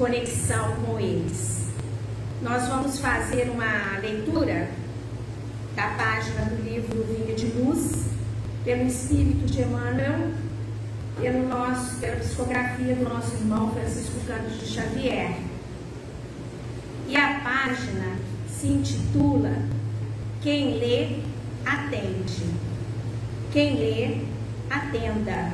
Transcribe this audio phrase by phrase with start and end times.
[0.00, 1.66] conexão com eles.
[2.40, 4.70] Nós vamos fazer uma leitura
[5.76, 8.06] da página do livro Vinho de Luz,
[8.64, 10.30] pelo Espírito de Emmanuel,
[11.20, 15.36] pelo nosso, pela psicografia do nosso irmão Francisco Campos de Xavier.
[17.06, 18.16] E a página
[18.48, 19.52] se intitula
[20.40, 21.18] Quem lê,
[21.66, 22.46] atende.
[23.52, 24.20] Quem lê,
[24.70, 25.52] atenda.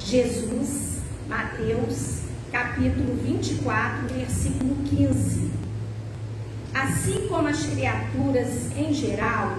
[0.00, 5.50] Jesus, Mateus, capítulo 24, versículo 15.
[6.74, 9.56] Assim como as criaturas em geral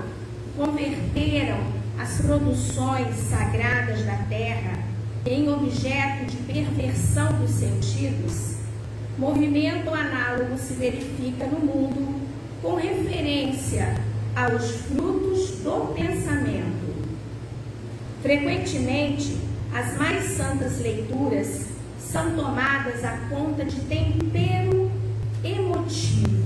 [0.56, 1.58] converteram
[2.00, 4.78] as produções sagradas da terra
[5.26, 8.58] em objeto de perversão dos sentidos,
[9.18, 12.22] movimento análogo se verifica no mundo
[12.62, 13.96] com referência
[14.36, 16.94] aos frutos do pensamento.
[18.22, 19.36] Frequentemente,
[19.74, 21.73] as mais santas leituras
[22.14, 24.92] são tomadas a conta de tempero
[25.44, 26.44] emotivo,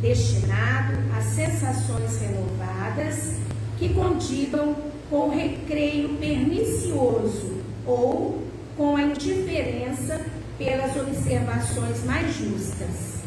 [0.00, 3.34] destinado a sensações renovadas
[3.76, 4.76] que condigam
[5.10, 10.20] com o recreio pernicioso ou com a indiferença
[10.56, 13.18] pelas observações mais justas.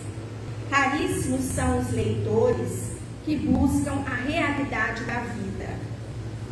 [0.72, 2.92] Raríssimos são os leitores
[3.26, 5.70] que buscam a realidade da vida.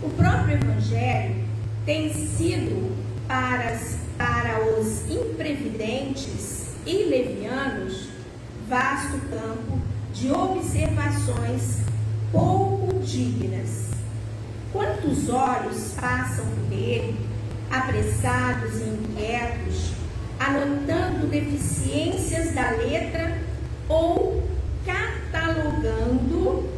[0.03, 1.45] O próprio Evangelho
[1.85, 2.93] tem sido
[3.25, 3.79] para,
[4.19, 8.09] para os imprevidentes e levianos
[8.67, 9.79] vasto campo
[10.13, 11.77] de observações
[12.29, 13.91] pouco dignas.
[14.73, 17.17] Quantos olhos passam por ele,
[17.71, 19.93] apressados e inquietos,
[20.37, 23.41] anotando deficiências da letra
[23.87, 24.43] ou
[24.85, 26.69] catalogando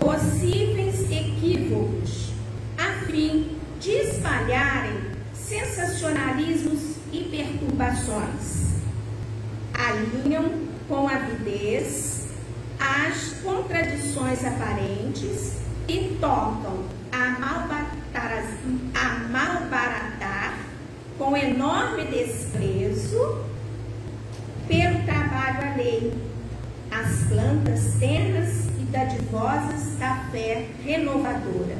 [0.00, 2.32] possíveis equívocos,
[2.76, 5.13] a fim de espalharem
[5.48, 8.74] sensacionalismos e perturbações.
[9.74, 10.50] Alinham
[10.88, 12.28] com avidez
[12.78, 15.54] as contradições aparentes
[15.88, 18.44] e tocam a malbaratar,
[18.94, 20.58] a malbaratar
[21.18, 23.44] com enorme desprezo
[24.66, 26.12] pelo trabalho alheio,
[26.90, 31.76] as plantas terras e dadivosas da fé renovadora.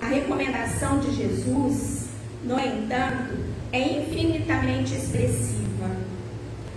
[0.00, 2.07] A recomendação de Jesus,
[2.44, 3.36] no entanto,
[3.72, 5.90] é infinitamente expressiva.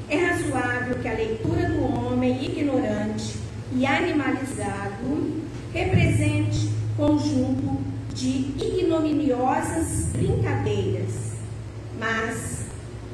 [0.09, 3.35] É razoável que a leitura do homem ignorante
[3.73, 5.41] e animalizado
[5.73, 7.79] represente conjunto
[8.13, 11.31] de ignominiosas brincadeiras,
[11.97, 12.65] mas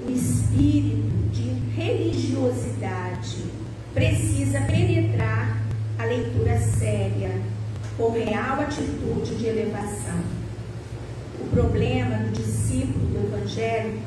[0.05, 3.45] o espírito de religiosidade
[3.93, 5.61] precisa penetrar
[5.99, 7.31] a leitura séria,
[7.97, 10.19] com real atitude de elevação.
[11.39, 12.36] O problema do
[12.77, 13.99] discípulo do Evangelho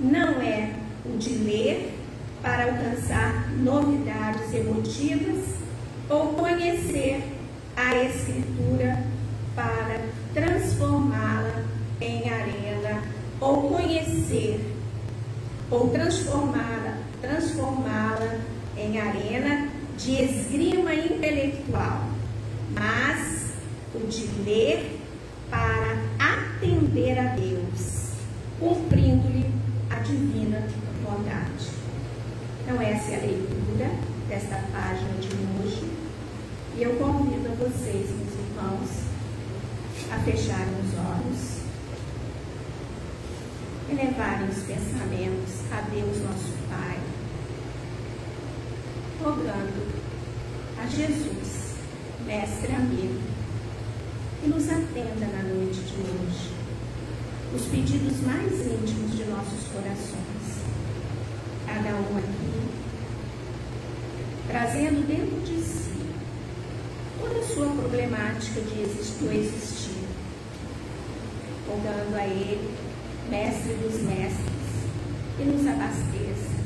[0.00, 0.72] não é
[1.04, 1.94] o de ler
[2.40, 5.56] para alcançar novidades emotivas
[6.08, 7.22] ou conhecer
[7.76, 9.04] a Escritura
[9.54, 10.00] para
[10.32, 11.64] transformá-la
[12.00, 13.02] em arena
[13.40, 14.60] ou conhecer
[15.70, 18.38] ou transformá-la transformá-la
[18.76, 22.08] em arena de esgrima intelectual,
[22.72, 23.54] mas
[23.92, 25.00] o de ler
[25.50, 27.67] para atender a Deus,
[28.58, 29.46] cumprindo-lhe
[29.88, 30.66] a divina
[31.04, 31.70] vontade.
[32.62, 33.90] Então, essa é a leitura
[34.28, 35.28] desta página de
[35.62, 35.84] hoje.
[36.76, 38.90] E eu convido a vocês, meus irmãos,
[40.12, 41.58] a fecharem os olhos,
[43.90, 46.98] elevarem os pensamentos a Deus, nosso Pai,
[49.22, 49.86] rogando
[50.78, 51.74] a Jesus,
[52.26, 53.20] mestre amigo,
[54.40, 56.57] que nos atenda na noite de hoje
[57.54, 60.38] os pedidos mais íntimos de nossos corações.
[61.66, 62.68] Cada um aqui,
[64.48, 65.88] trazendo dentro de si
[67.20, 70.04] toda a sua problemática de existir,
[71.66, 72.70] rogando a Ele,
[73.30, 74.58] Mestre dos Mestres,
[75.36, 76.58] que nos abasteça,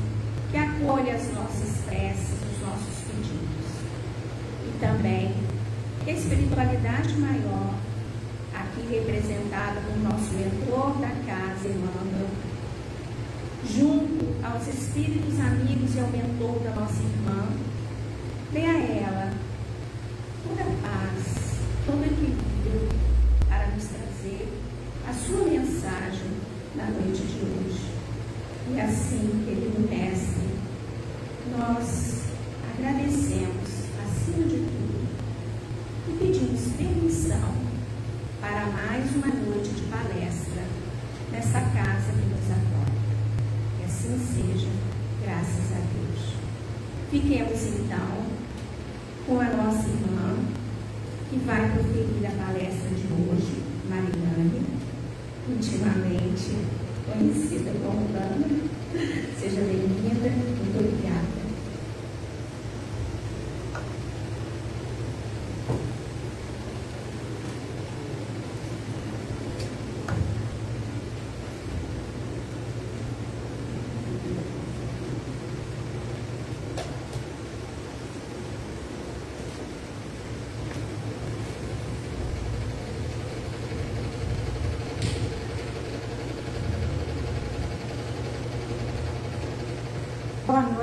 [0.51, 3.73] que acolha as nossas preces, os nossos pedidos.
[4.69, 5.35] E também
[6.05, 7.75] que a espiritualidade maior,
[8.73, 12.29] aqui representada por nosso mentor da casa, Emmanuel,
[13.69, 17.49] junto aos espíritos amigos e ao mentor da nossa irmã,
[18.53, 19.33] dê a ela
[20.49, 22.89] toda a paz, todo equilíbrio
[23.49, 24.49] para nos trazer
[25.09, 26.31] a sua mensagem
[26.75, 27.93] na noite de hoje.
[28.75, 30.49] E assim, querido mestre,
[31.51, 32.23] nós
[32.75, 33.69] agradecemos,
[34.03, 35.09] acima de tudo,
[36.09, 37.73] e pedimos permissão
[38.43, 40.65] para mais uma noite de palestra
[41.31, 42.99] nessa casa que nos acolhe.
[43.79, 44.69] Que assim seja,
[45.23, 46.35] graças a Deus.
[47.13, 48.25] Fiquemos então
[49.27, 50.35] com a nossa irmã,
[51.29, 54.63] que vai proferir a palestra de hoje, Mariane,
[55.47, 56.57] intimamente
[57.05, 58.49] conhecida como Ana.
[59.39, 61.43] Seja bem-vinda, muito obrigada.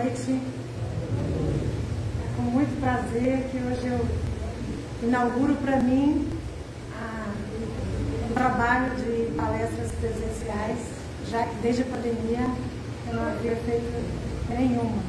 [0.09, 0.41] Noite.
[2.21, 6.27] É com muito prazer que hoje eu inauguro para mim
[6.99, 7.31] a,
[8.29, 10.79] um trabalho de palestras presenciais,
[11.29, 12.47] já que desde a pandemia
[13.07, 14.03] eu não havia feito
[14.49, 15.03] nenhuma.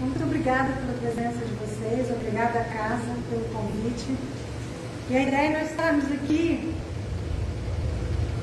[0.00, 4.16] Muito obrigada pela presença de vocês, obrigada à casa pelo convite.
[5.08, 6.74] E a ideia é nós estarmos aqui,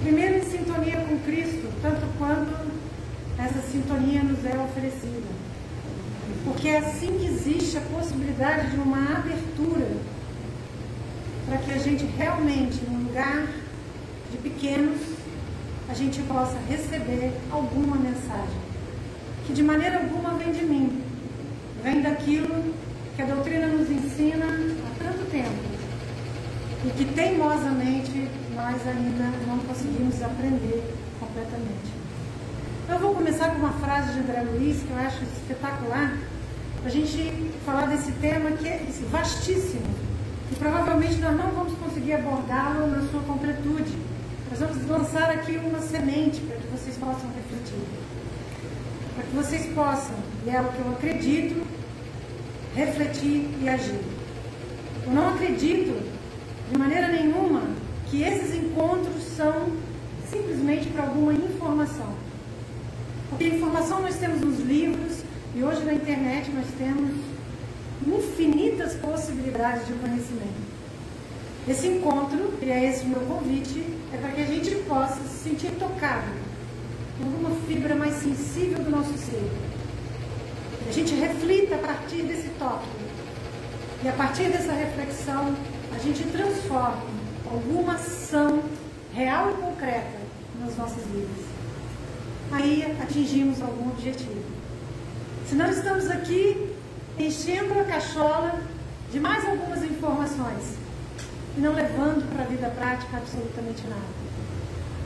[0.02, 2.72] primeiro em sintonia com Cristo, tanto quanto
[3.40, 5.47] essa sintonia nos é oferecida.
[6.48, 9.86] Porque é assim que existe a possibilidade de uma abertura
[11.46, 13.48] para que a gente realmente, num lugar
[14.32, 14.98] de pequenos,
[15.90, 18.62] a gente possa receber alguma mensagem.
[19.46, 21.02] Que de maneira alguma vem de mim,
[21.84, 22.74] vem daquilo
[23.16, 25.78] que a doutrina nos ensina há tanto tempo
[26.86, 31.98] e que teimosamente nós ainda não conseguimos aprender completamente.
[32.90, 36.18] Eu vou começar com uma frase de André Luiz que eu acho espetacular,
[36.86, 39.88] a gente falar desse tema que é vastíssimo
[40.52, 43.94] e provavelmente nós não vamos conseguir abordá-lo na sua completude.
[44.50, 47.86] Nós vamos lançar aqui uma semente para que vocês possam refletir,
[49.16, 50.16] para que vocês possam,
[50.46, 51.68] e é o que eu acredito,
[52.74, 54.00] refletir e agir.
[55.06, 56.02] Eu não acredito
[56.72, 57.64] de maneira nenhuma
[58.10, 59.68] que esses encontros são
[60.32, 62.14] simplesmente para alguma informação.
[63.30, 65.27] Porque informação nós temos nos livros
[65.58, 67.16] e hoje na internet nós temos
[68.06, 70.68] infinitas possibilidades de conhecimento.
[71.68, 73.84] Esse encontro, e é esse o meu convite,
[74.14, 76.28] é para que a gente possa se sentir tocado
[77.20, 79.52] em alguma fibra mais sensível do nosso ser.
[80.88, 82.88] A gente reflita a partir desse toque.
[84.04, 85.56] E a partir dessa reflexão,
[85.92, 87.02] a gente transforma
[87.50, 88.62] alguma ação
[89.12, 90.20] real e concreta
[90.62, 91.58] nas nossas vidas
[92.52, 94.57] aí atingimos algum objetivo.
[95.48, 96.76] Se não estamos aqui
[97.18, 98.60] enchendo a cachola
[99.10, 100.76] de mais algumas informações
[101.56, 104.28] e não levando para a vida prática absolutamente nada.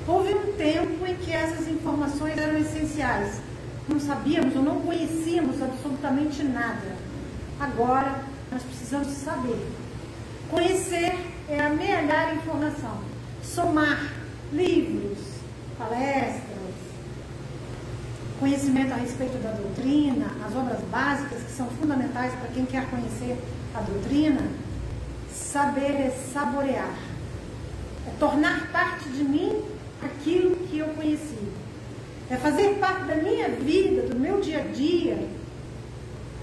[0.08, 3.40] Houve um tempo em que essas informações eram essenciais.
[3.88, 6.96] Não sabíamos ou não conhecíamos absolutamente nada.
[7.60, 9.64] Agora nós precisamos saber.
[10.50, 12.98] Conhecer é amealhar informação,
[13.44, 14.12] somar
[14.52, 15.20] livros,
[15.78, 16.51] palestras
[18.42, 23.38] conhecimento a respeito da doutrina, as obras básicas que são fundamentais para quem quer conhecer
[23.76, 24.42] a doutrina,
[25.32, 26.98] saber é saborear,
[28.08, 29.62] é tornar parte de mim
[30.02, 31.38] aquilo que eu conheci,
[32.32, 35.18] é fazer parte da minha vida, do meu dia a dia,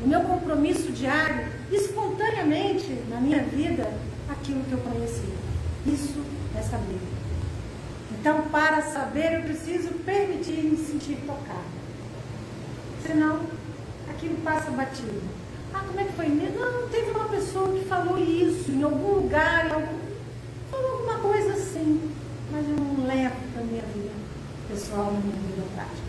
[0.00, 3.92] do meu compromisso diário, espontaneamente na minha vida,
[4.30, 5.34] aquilo que eu conheci.
[5.84, 6.22] Isso
[6.56, 7.00] é saber.
[8.12, 11.77] Então, para saber, eu preciso permitir me sentir tocado
[13.06, 13.40] senão
[14.08, 15.20] aquilo passa batido.
[15.72, 16.28] Ah, como é que foi?
[16.28, 19.98] Não, teve uma pessoa que falou isso em algum lugar, em algum...
[20.70, 22.10] falou alguma coisa assim,
[22.50, 24.10] mas eu não levo para a minha vida
[24.68, 26.08] pessoal, na minha vida prática.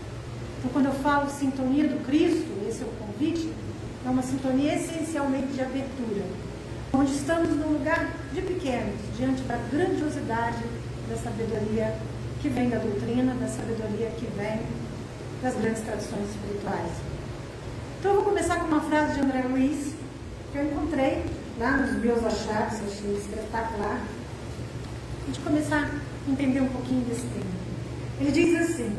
[0.58, 3.50] Então, quando eu falo sintonia do Cristo, esse é o convite,
[4.04, 6.24] é uma sintonia essencialmente de abertura,
[6.92, 10.62] onde estamos num lugar de pequenos, diante da grandiosidade
[11.08, 11.94] da sabedoria
[12.40, 14.60] que vem da doutrina, da sabedoria que vem
[15.42, 16.92] das grandes tradições espirituais.
[17.98, 19.94] Então eu vou começar com uma frase de André Luiz,
[20.52, 21.24] que eu encontrei
[21.58, 24.00] lá nos meus achados, achei espetacular.
[25.22, 25.90] A gente começar
[26.26, 27.44] a entender um pouquinho desse tema.
[28.20, 28.96] Ele diz assim: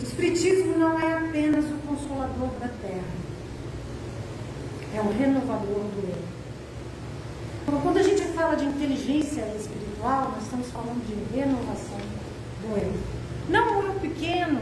[0.00, 3.04] o Espiritismo não é apenas o consolador da terra,
[4.94, 6.32] é o renovador do eu.
[7.62, 11.98] Então, quando a gente fala de inteligência espiritual, nós estamos falando de renovação
[12.60, 12.92] do eu.
[13.48, 14.60] Não o eu pequeno.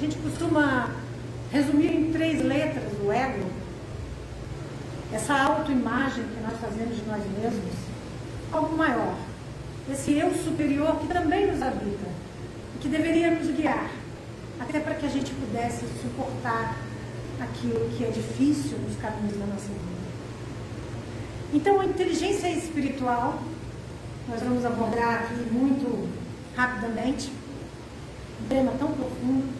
[0.00, 0.88] A gente costuma
[1.52, 3.44] resumir em três letras o ego.
[5.12, 7.74] Essa autoimagem que nós fazemos de nós mesmos.
[8.50, 9.14] Algo maior.
[9.92, 12.08] Esse eu superior que também nos habita.
[12.76, 13.90] E que deveria nos guiar.
[14.58, 16.78] Até para que a gente pudesse suportar
[17.38, 20.00] aquilo que é difícil nos caminhos da nossa vida.
[21.52, 23.42] Então, a inteligência espiritual,
[24.26, 26.08] nós vamos abordar aqui muito
[26.56, 27.30] rapidamente,
[28.42, 29.59] um tema tão profundo.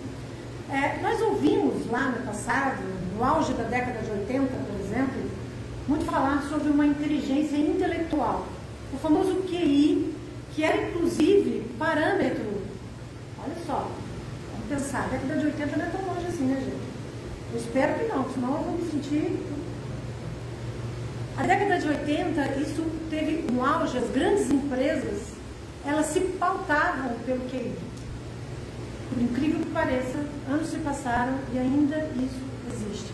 [0.72, 2.82] É, nós ouvimos lá no passado,
[3.16, 5.30] no auge da década de 80, por exemplo,
[5.88, 8.46] muito falar sobre uma inteligência intelectual,
[8.92, 10.14] o famoso QI,
[10.54, 12.62] que era inclusive parâmetro.
[13.42, 13.90] Olha só,
[14.52, 16.90] vamos pensar, a década de 80 não é tão longe assim, né, gente?
[17.52, 19.40] Eu espero que não, senão eu vou me sentir
[21.40, 25.28] a década de 80, isso teve um auge, as grandes empresas,
[25.86, 27.72] elas se pautavam pelo QI.
[29.10, 32.40] Por incrível que pareça, anos se passaram e ainda isso
[32.72, 33.12] existe.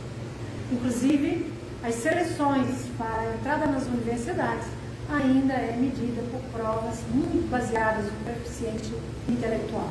[0.70, 4.66] Inclusive, as seleções para a entrada nas universidades
[5.08, 8.92] ainda é medida por provas muito baseadas no coeficiente
[9.28, 9.90] intelectual.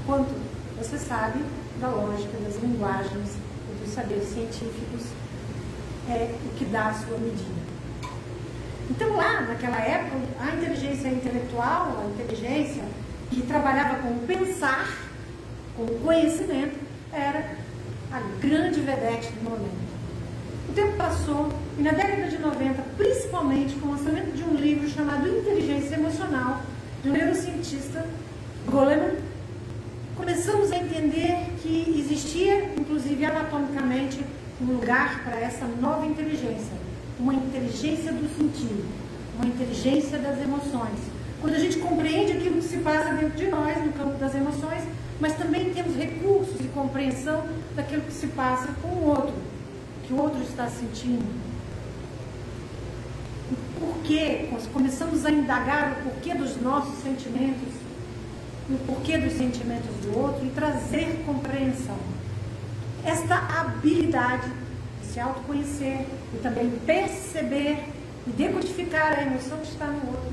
[0.00, 0.34] O quanto
[0.76, 1.44] você sabe
[1.80, 3.36] da lógica das linguagens
[3.70, 5.02] e dos saberes científicos
[6.08, 7.64] é o que dá a sua medida.
[8.90, 12.84] Então, lá naquela época, a inteligência intelectual, a inteligência
[13.30, 15.03] que trabalhava com pensar,
[15.76, 16.78] com o conhecimento,
[17.12, 17.56] era
[18.12, 19.84] a grande vedete do momento.
[20.68, 24.88] O tempo passou e na década de 90, principalmente com o lançamento de um livro
[24.88, 26.62] chamado Inteligência Emocional,
[27.02, 28.06] de um neurocientista,
[28.66, 29.16] Goleman,
[30.16, 34.24] começamos a entender que existia, inclusive anatomicamente,
[34.60, 36.72] um lugar para essa nova inteligência,
[37.18, 38.84] uma inteligência do sentido,
[39.36, 40.98] uma inteligência das emoções.
[41.40, 44.84] Quando a gente compreende aquilo que se passa dentro de nós, no campo das emoções,
[45.20, 49.34] mas também temos recursos de compreensão daquilo que se passa com o outro,
[50.06, 51.24] que o outro está sentindo.
[53.50, 57.74] O porquê, começamos a indagar o porquê dos nossos sentimentos,
[58.68, 61.98] o porquê dos sentimentos do outro e trazer compreensão
[63.04, 64.50] esta habilidade
[65.00, 67.84] de se autoconhecer e também perceber
[68.26, 70.32] e decodificar a emoção que está no outro,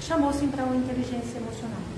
[0.00, 1.97] chamou-se então inteligência emocional.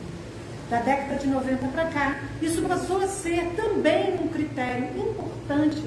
[0.70, 5.82] Da década de 90 para cá, isso passou a ser também um critério importante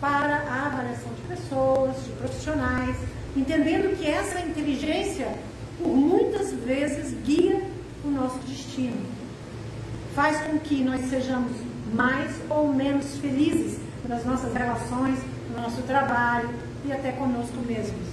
[0.00, 2.96] para a avaliação de pessoas, de profissionais,
[3.36, 5.28] entendendo que essa inteligência,
[5.78, 7.62] por muitas vezes, guia
[8.04, 9.06] o nosso destino.
[10.16, 11.52] Faz com que nós sejamos
[11.94, 15.20] mais ou menos felizes nas nossas relações,
[15.54, 16.50] no nosso trabalho
[16.84, 18.08] e até conosco mesmos.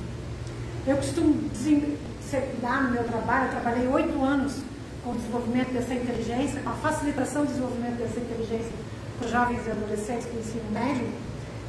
[0.86, 1.50] Eu costumo
[2.62, 4.62] dar no meu trabalho, eu trabalhei oito anos
[5.12, 8.72] o desenvolvimento dessa inteligência, com a facilitação do desenvolvimento dessa inteligência
[9.20, 11.08] para jovens e adolescentes do ensino médio,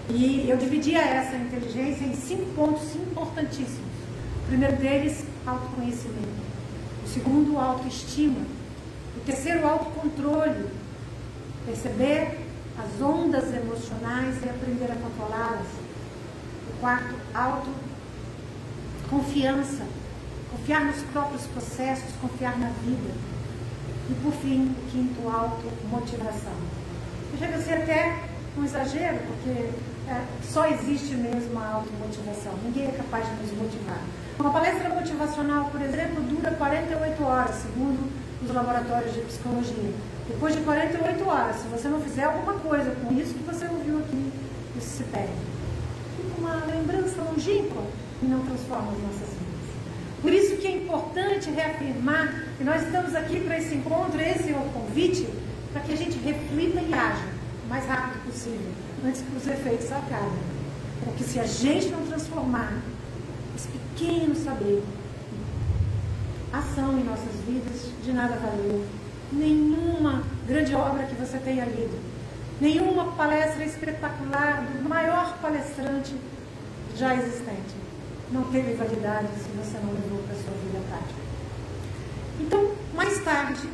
[0.09, 3.97] e eu dividia essa inteligência em cinco pontos importantíssimos.
[4.45, 6.47] O primeiro deles, autoconhecimento.
[7.05, 8.41] O segundo, autoestima.
[9.17, 10.69] O terceiro, autocontrole
[11.67, 12.39] perceber
[12.79, 15.67] as ondas emocionais e aprender a controlá-las.
[16.71, 19.83] O quarto, autoconfiança,
[20.57, 23.13] confiar nos próprios processos, confiar na vida.
[24.09, 26.53] E por fim, o quinto, automotivação.
[27.39, 28.23] Chega a ser até
[28.57, 29.71] um exagero, porque
[30.09, 32.55] é, só existe mesmo a automotivação.
[32.65, 34.01] Ninguém é capaz de nos motivar.
[34.39, 38.11] Uma palestra motivacional, por exemplo, dura 48 horas, segundo
[38.43, 39.93] os laboratórios de psicologia.
[40.29, 43.99] Depois de 48 horas, se você não fizer alguma coisa com isso que você ouviu
[43.99, 44.33] aqui,
[44.77, 45.33] isso se perde.
[46.17, 47.83] Fica uma lembrança longínqua
[48.23, 49.36] e não transforma as nossas.
[50.23, 54.57] Por isso que é importante reafirmar que nós estamos aqui para esse encontro, esse é
[54.57, 55.29] o convite,
[55.73, 57.25] para que a gente reflita e haja
[57.65, 58.73] o mais rápido possível,
[59.05, 60.57] antes que os efeitos acabem.
[61.05, 62.73] Porque se a gente não transformar
[63.55, 64.83] esse pequeno saber
[66.53, 68.85] ação em nossas vidas, de nada valeu
[69.33, 71.99] nenhuma grande obra que você tenha lido,
[72.61, 76.15] nenhuma palestra espetacular do maior palestrante
[76.97, 77.86] já existente.
[78.31, 81.21] Não teve validade se você não levou para a sua vida prática.
[82.41, 83.69] Então, mais tarde,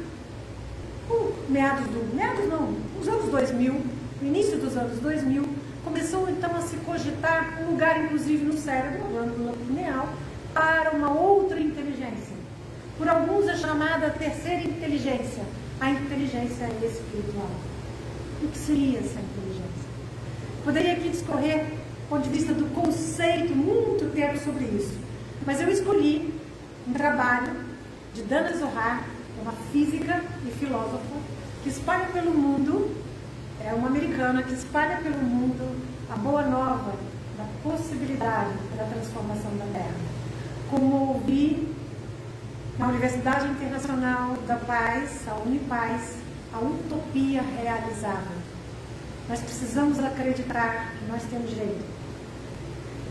[1.48, 2.14] meados do.
[2.14, 3.80] meados não, nos anos 2000,
[4.20, 5.48] no início dos anos 2000,
[5.84, 10.08] começou então a se cogitar um lugar, inclusive no cérebro, no ângulo pineal,
[10.54, 12.42] para uma outra inteligência
[13.02, 15.42] por alguns é chamada terceira inteligência,
[15.80, 17.50] a inteligência espiritual.
[18.40, 19.90] O que seria essa inteligência?
[20.64, 21.66] Poderia aqui discorrer
[22.12, 24.92] ponto de vista do conceito muito tempo sobre isso.
[25.46, 26.38] Mas eu escolhi
[26.86, 27.56] um trabalho
[28.12, 29.02] de Dana Zohar,
[29.40, 31.16] uma física e filósofa,
[31.62, 32.94] que espalha pelo mundo,
[33.64, 35.74] é uma americana que espalha pelo mundo
[36.10, 36.92] a boa nova
[37.38, 39.94] da possibilidade da transformação da Terra.
[40.70, 41.74] Como ouvi
[42.78, 46.16] na Universidade Internacional da Paz, a Unipaz,
[46.52, 48.36] a utopia realizável.
[49.30, 51.91] Nós precisamos acreditar que nós temos jeito.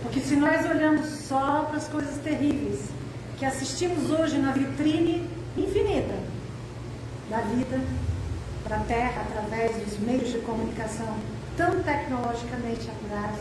[0.02, 2.80] Porque se nós olhamos só para as coisas terríveis
[3.38, 6.16] que assistimos hoje na vitrine infinita
[7.30, 7.80] da vida,
[8.68, 11.16] da Terra, através dos meios de comunicação
[11.58, 13.40] tão tecnologicamente apurados,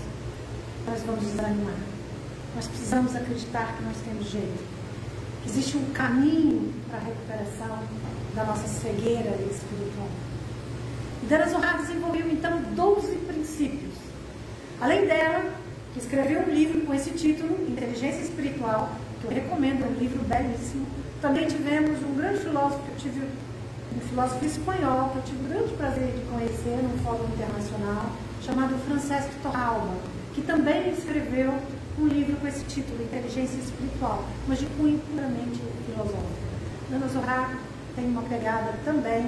[0.86, 1.74] nós vamos desanimar.
[2.54, 4.64] Nós precisamos acreditar que nós temos jeito.
[5.42, 7.78] Que existe um caminho para a recuperação
[8.34, 10.08] da nossa cegueira espiritual.
[11.28, 13.94] Dana Zohar desenvolveu então 12 princípios.
[14.80, 15.52] Além dela,
[15.92, 20.24] que escreveu um livro com esse título, Inteligência Espiritual, que eu recomendo, é um livro
[20.24, 20.86] belíssimo.
[21.20, 23.26] Também tivemos um grande filósofo que eu tive,
[23.96, 28.78] um filósofo espanhol, que eu tive o grande prazer de conhecer num fórum internacional, chamado
[28.86, 29.94] Francesco Torralba,
[30.34, 31.52] que também escreveu
[31.98, 36.50] um livro com esse título, Inteligência Espiritual, mas de cunho puramente filosófico.
[36.88, 37.58] Dana Zohar
[37.96, 39.26] tem uma pegada também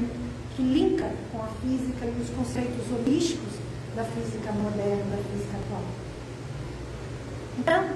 [0.57, 3.53] que linka com a física e os conceitos holísticos
[3.95, 6.02] da física moderna, da física atual.
[7.59, 7.91] Então,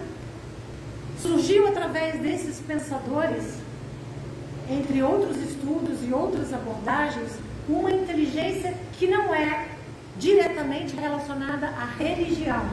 [1.20, 3.58] surgiu através desses pensadores,
[4.68, 7.32] entre outros estudos e outras abordagens,
[7.68, 9.68] uma inteligência que não é
[10.18, 12.64] diretamente relacionada à religião.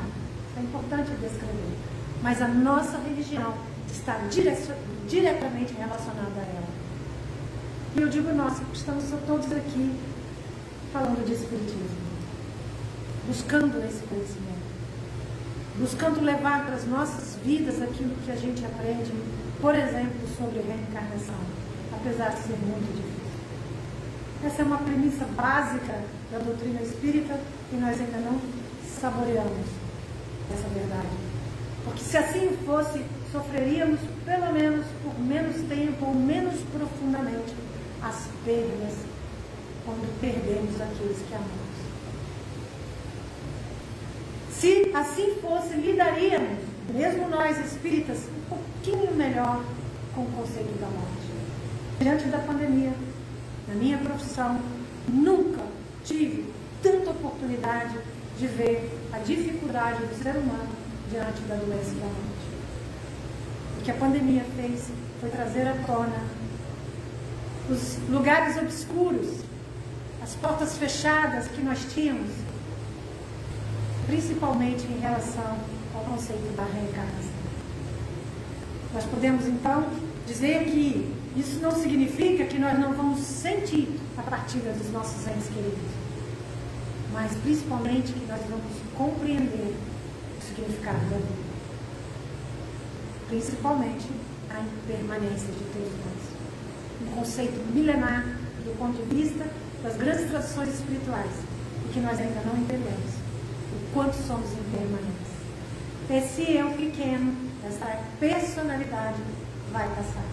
[0.57, 1.77] É importante descrever.
[2.21, 3.53] Mas a nossa religião
[3.91, 4.17] está
[5.07, 6.67] diretamente relacionada a ela.
[7.95, 9.93] E eu digo nós, porque estamos todos aqui
[10.91, 11.97] falando de Espiritismo,
[13.27, 14.52] buscando esse conhecimento,
[15.77, 19.11] buscando levar para as nossas vidas aquilo que a gente aprende,
[19.59, 21.39] por exemplo, sobre reencarnação,
[21.91, 23.13] apesar de ser muito difícil.
[24.45, 27.39] Essa é uma premissa básica da doutrina espírita
[27.71, 28.39] e nós ainda não
[28.99, 29.67] saboreamos
[30.51, 31.07] essa verdade.
[31.83, 37.53] Porque se assim fosse, sofreríamos pelo menos por menos tempo ou menos profundamente
[38.01, 38.93] as perdas
[39.85, 41.62] quando perdemos aqueles que amamos.
[44.63, 46.57] Se assim fosse, lidaríamos,
[46.93, 49.61] mesmo nós espíritas, um pouquinho melhor
[50.15, 51.27] com o conceito da morte.
[51.99, 52.93] Diante da pandemia,
[53.67, 54.61] na minha profissão,
[55.09, 55.59] nunca
[56.05, 56.45] tive
[56.81, 57.97] tanta oportunidade
[58.39, 60.69] de ver a dificuldade do ser humano
[61.11, 62.47] diante da doença da morte.
[63.77, 64.87] O que a pandemia fez
[65.19, 66.23] foi trazer à tona
[67.69, 69.41] os lugares obscuros,
[70.21, 72.31] as portas fechadas que nós tínhamos,
[74.13, 75.57] principalmente em relação
[75.95, 77.33] ao conceito da reencarnação.
[78.93, 79.87] Nós podemos então
[80.27, 85.47] dizer que isso não significa que nós não vamos sentir a partida dos nossos entes
[85.47, 85.89] queridos,
[87.11, 89.73] mas principalmente que nós vamos compreender
[90.37, 91.43] o significado da vida,
[93.29, 94.07] principalmente
[94.51, 96.33] a impermanência de todos nós
[97.01, 98.23] um conceito milenar
[98.63, 99.43] do ponto de vista
[99.81, 101.31] das grandes tradições espirituais
[101.89, 103.22] e que nós ainda não entendemos
[103.93, 105.33] quanto somos impermanentes.
[106.09, 109.21] Esse eu pequeno, essa personalidade
[109.71, 110.25] vai passar.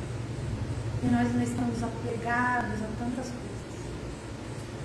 [1.02, 3.60] E nós ainda estamos apegados a tantas coisas,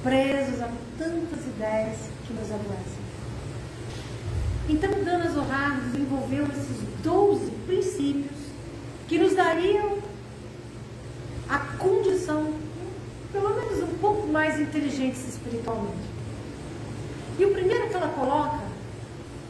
[0.03, 3.05] presos a tantas ideias que nos adoecem.
[4.67, 8.37] Então, Dana Zohar desenvolveu esses 12 princípios
[9.07, 9.99] que nos dariam
[11.47, 12.53] a condição,
[13.31, 16.15] pelo menos um pouco mais inteligentes espiritualmente.
[17.37, 18.64] E o primeiro que ela coloca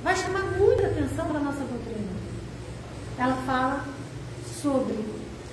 [0.05, 2.13] vai chamar muita atenção para a nossa doutrina.
[3.17, 3.83] Ela fala
[4.61, 5.03] sobre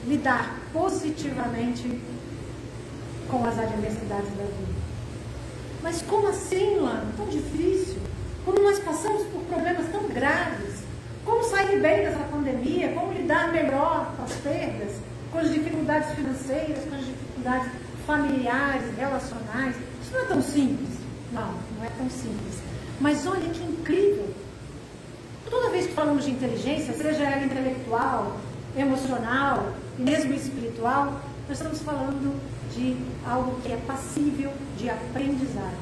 [0.06, 2.00] lidar positivamente
[3.28, 4.82] com as adversidades da vida.
[5.82, 7.12] Mas como assim, Lana?
[7.16, 7.96] Tão difícil.
[8.44, 10.82] Quando nós passamos por problemas tão graves,
[11.24, 12.92] como sair bem dessa pandemia?
[12.92, 14.92] Como lidar melhor com as perdas?
[15.32, 17.72] com as dificuldades financeiras, com as dificuldades
[18.06, 19.74] familiares, relacionais.
[20.02, 20.90] Isso não é tão simples.
[21.32, 22.62] Não, não é tão simples.
[23.00, 24.28] Mas olha que incrível.
[25.52, 28.38] Toda vez que falamos de inteligência, seja ela intelectual,
[28.74, 32.40] emocional e mesmo espiritual, nós estamos falando
[32.74, 35.76] de algo que é passível de aprendizado.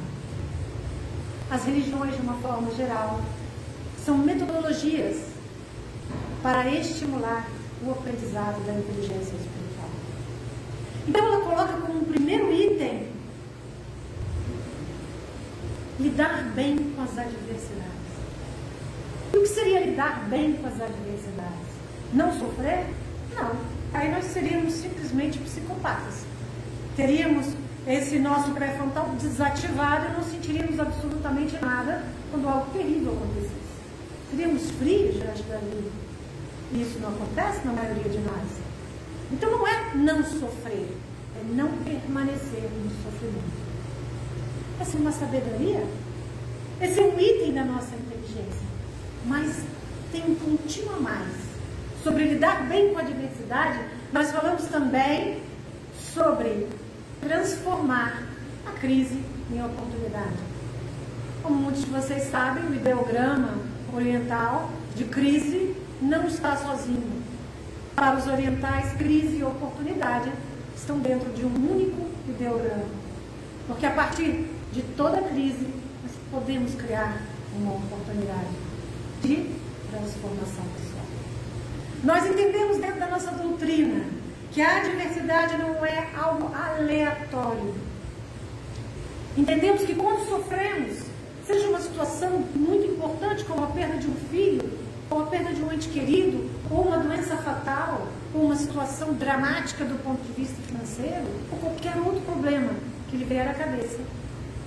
[1.48, 3.20] As religiões, de uma forma geral,
[4.04, 5.26] são metodologias
[6.42, 7.48] para estimular
[7.86, 9.90] o aprendizado da inteligência espiritual.
[11.06, 13.06] Então ela coloca como um primeiro item
[16.00, 17.99] lidar bem com as adversidades.
[19.54, 21.70] Seria lidar bem com as adversidades?
[22.12, 22.86] não sofrer?
[23.34, 23.52] Não.
[23.92, 26.24] Aí nós seríamos simplesmente psicopatas.
[26.96, 27.46] Teríamos
[27.86, 33.54] esse nosso pré-frontal desativado e não sentiríamos absolutamente nada quando algo terrível acontecesse.
[34.30, 35.90] Seríamos frios diante da vida.
[36.72, 38.60] E isso não acontece na maioria de nós.
[39.32, 40.96] Então não é não sofrer,
[41.36, 43.70] é não permanecer no sofrimento.
[44.80, 45.84] Essa é uma sabedoria.
[46.80, 48.69] Esse é um item da nossa inteligência.
[49.26, 49.62] Mas
[50.12, 51.50] tem um pontinho a mais.
[52.02, 53.78] Sobre lidar bem com a diversidade,
[54.12, 55.42] nós falamos também
[56.14, 56.66] sobre
[57.20, 58.22] transformar
[58.66, 60.36] a crise em oportunidade.
[61.42, 63.58] Como muitos de vocês sabem, o ideograma
[63.92, 67.22] oriental de crise não está sozinho.
[67.94, 70.32] Para os orientais, crise e oportunidade
[70.74, 72.86] estão dentro de um único ideograma.
[73.66, 75.68] Porque a partir de toda crise,
[76.02, 77.20] nós podemos criar
[77.54, 78.69] uma oportunidade
[79.22, 79.50] de
[79.90, 81.06] transformação pessoal.
[82.02, 84.04] Nós entendemos dentro da nossa doutrina
[84.52, 87.74] que a adversidade não é algo aleatório.
[89.36, 90.98] Entendemos que quando sofremos,
[91.46, 94.68] seja uma situação muito importante, como a perda de um filho,
[95.08, 99.84] ou a perda de um ente querido, ou uma doença fatal, ou uma situação dramática
[99.84, 102.70] do ponto de vista financeiro, ou qualquer outro problema
[103.08, 104.00] que lhe vier à cabeça,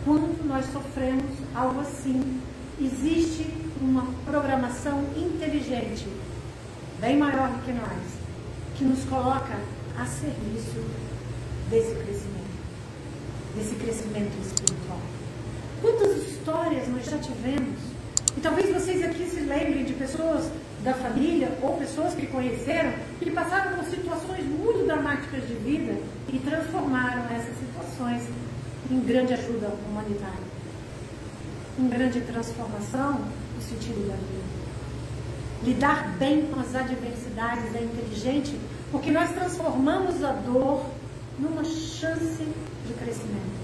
[0.05, 1.23] quando nós sofremos
[1.55, 2.41] algo assim,
[2.79, 6.07] existe uma programação inteligente,
[7.01, 7.99] bem maior que nós,
[8.77, 9.59] que nos coloca
[9.99, 10.81] a serviço
[11.69, 12.53] desse crescimento,
[13.55, 15.01] desse crescimento espiritual.
[15.81, 17.77] Quantas histórias nós já tivemos?
[18.37, 20.49] E talvez vocês aqui se lembrem de pessoas
[20.81, 25.97] da família ou pessoas que conheceram que passaram por situações muito dramáticas de vida
[26.31, 28.23] e transformaram essas situações
[28.89, 30.43] em grande ajuda humanitária,
[31.77, 33.21] em grande transformação
[33.63, 34.63] sentido da vida.
[35.63, 38.59] Lidar bem com as adversidades é inteligente
[38.91, 40.85] porque nós transformamos a dor
[41.39, 42.43] numa chance
[42.85, 43.63] de crescimento.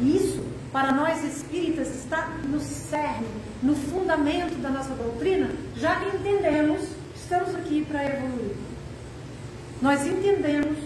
[0.00, 3.26] E isso, para nós espíritas, está no cerne,
[3.62, 8.54] no fundamento da nossa doutrina, já entendemos que estamos aqui para evoluir.
[9.82, 10.76] Nós entendemos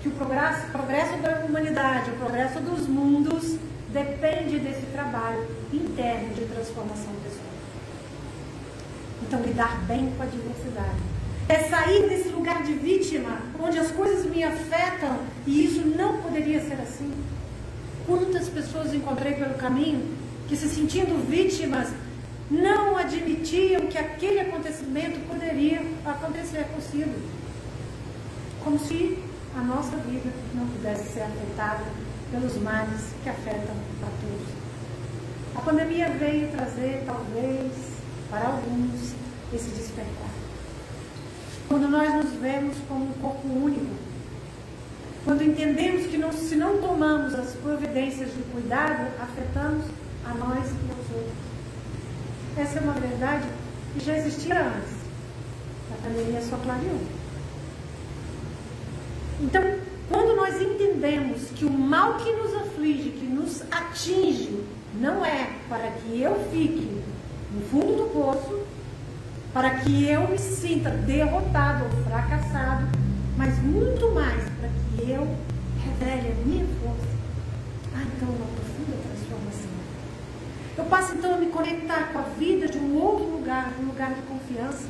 [0.00, 3.56] que o progresso, progresso da humanidade, o progresso dos mundos,
[3.92, 7.46] depende desse trabalho interno de transformação pessoal.
[9.22, 11.16] Então, lidar bem com a diversidade.
[11.48, 16.60] É sair desse lugar de vítima, onde as coisas me afetam e isso não poderia
[16.60, 17.12] ser assim.
[18.06, 20.16] Quantas pessoas encontrei pelo caminho
[20.48, 21.88] que, se sentindo vítimas,
[22.50, 27.14] não admitiam que aquele acontecimento poderia acontecer consigo.
[28.62, 29.18] Como se
[29.56, 31.84] a nossa vida não pudesse ser afetada
[32.30, 34.65] pelos males que afetam a todos.
[35.56, 37.72] A pandemia veio trazer, talvez,
[38.30, 39.14] para alguns,
[39.52, 40.30] esse despertar.
[41.66, 43.94] Quando nós nos vemos como um corpo único,
[45.24, 49.86] quando entendemos que não, se não tomamos as providências de cuidado, afetamos
[50.24, 51.34] a nós e aos outros.
[52.58, 53.48] Essa é uma verdade
[53.94, 54.92] que já existia antes.
[55.90, 57.00] A pandemia só clareou.
[59.40, 59.62] Então,
[60.08, 65.90] quando nós entendemos que o mal que nos aflige, que nos atinge, não é para
[65.90, 67.02] que eu fique
[67.52, 68.60] no fundo do poço,
[69.52, 72.86] para que eu me sinta derrotado ou fracassado,
[73.36, 75.26] mas muito mais para que eu
[75.82, 77.16] revele a minha força.
[77.94, 79.70] Ah, então uma profunda transformação.
[80.76, 84.14] Eu passo então a me conectar com a vida de um outro lugar, um lugar
[84.14, 84.88] de confiança.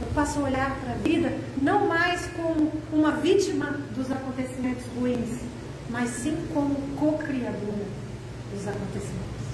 [0.00, 5.40] Eu passo a olhar para a vida não mais como uma vítima dos acontecimentos ruins,
[5.90, 8.03] mas sim como co-criadora
[8.54, 9.44] dos acontecimentos.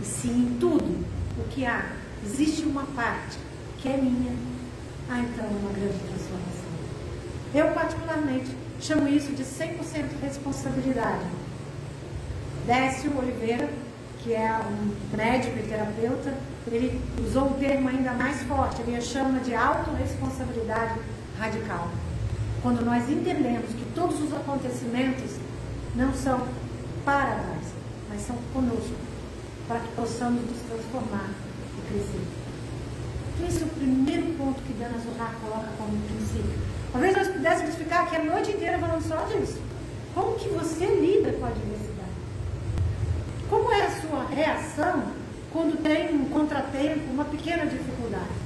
[0.00, 1.04] E sim, em tudo
[1.38, 1.84] o que há,
[2.24, 3.38] existe uma parte
[3.78, 4.32] que é minha.
[5.08, 6.64] Ah, então é uma grande transformação.
[7.54, 11.24] Eu, particularmente, chamo isso de 100% responsabilidade.
[12.66, 13.68] Décio Oliveira,
[14.22, 16.34] que é um médico e terapeuta,
[16.66, 20.98] ele usou um termo ainda mais forte, ele chama de autorresponsabilidade
[21.38, 21.90] radical.
[22.62, 25.32] Quando nós entendemos que todos os acontecimentos
[25.94, 26.46] não são
[27.04, 27.63] para nós,
[28.14, 28.94] mas são conosco,
[29.66, 31.30] para que possamos nos transformar
[31.76, 32.22] e crescer.
[33.34, 36.54] Então, esse é o primeiro ponto que Dana Zohar coloca como princípio.
[36.92, 39.58] Talvez nós pudéssemos ficar aqui a noite inteira falando só disso.
[40.14, 42.14] Como que você lida com a diversidade?
[43.50, 45.02] Como é a sua reação
[45.52, 48.44] quando tem um contratempo, uma pequena dificuldade?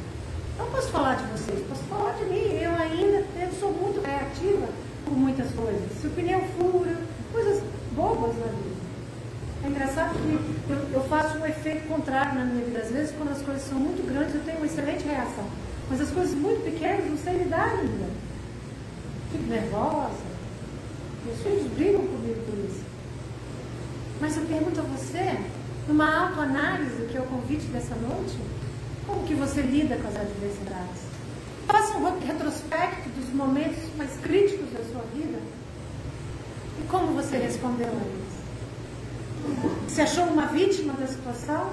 [0.57, 2.59] Não posso falar de vocês, posso falar de mim.
[2.59, 4.67] Eu ainda eu sou muito reativa
[5.05, 5.93] com muitas coisas.
[6.01, 6.97] Se o pneu fura,
[7.33, 7.63] coisas
[7.95, 8.78] bobas na vida.
[9.65, 12.81] É engraçado que eu, eu, faço um efeito contrário na minha vida.
[12.81, 15.45] Às vezes, quando as coisas são muito grandes, eu tenho uma excelente reação.
[15.91, 18.07] Mas as coisas muito pequenas, não sei lidar ainda.
[19.33, 20.29] Fico nervosa.
[21.25, 22.83] Meus filhos brigam comigo por isso.
[24.21, 25.39] Mas eu pergunto a você,
[25.87, 28.39] numa autoanálise, que é o convite dessa noite,
[29.07, 31.03] como que você lida com as adversidades?
[31.67, 35.39] Faça um retrospecto dos momentos mais críticos da sua vida.
[36.81, 38.28] E como você respondeu a eles?
[39.87, 41.73] Você achou uma vítima da situação?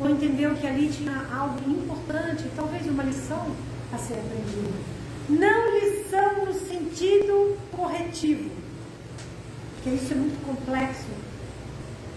[0.00, 3.50] Ou entendeu que ali tinha algo importante, talvez uma lição
[3.92, 4.78] a ser aprendida?
[5.28, 8.50] Não lição no sentido corretivo,
[9.74, 11.08] porque isso é muito complexo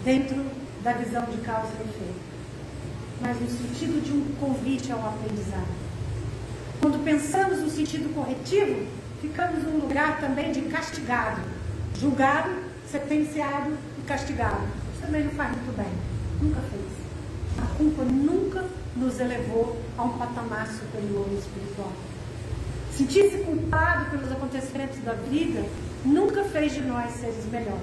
[0.04, 0.44] dentro
[0.82, 2.20] da visão de causa e efeito,
[3.20, 5.68] mas no sentido de um convite ao aprendizado.
[6.80, 8.86] Quando pensamos no sentido corretivo,
[9.20, 11.40] ficamos num lugar também de castigado,
[12.00, 12.50] julgado,
[12.90, 14.62] sentenciado castigado.
[14.92, 15.92] Isso também não faz muito bem.
[16.40, 16.82] Nunca fez.
[17.58, 18.64] A culpa nunca
[18.96, 21.92] nos elevou a um patamar superior espiritual.
[22.92, 25.64] Sentir-se culpado pelos acontecimentos da vida
[26.04, 27.80] nunca fez de nós seres melhores.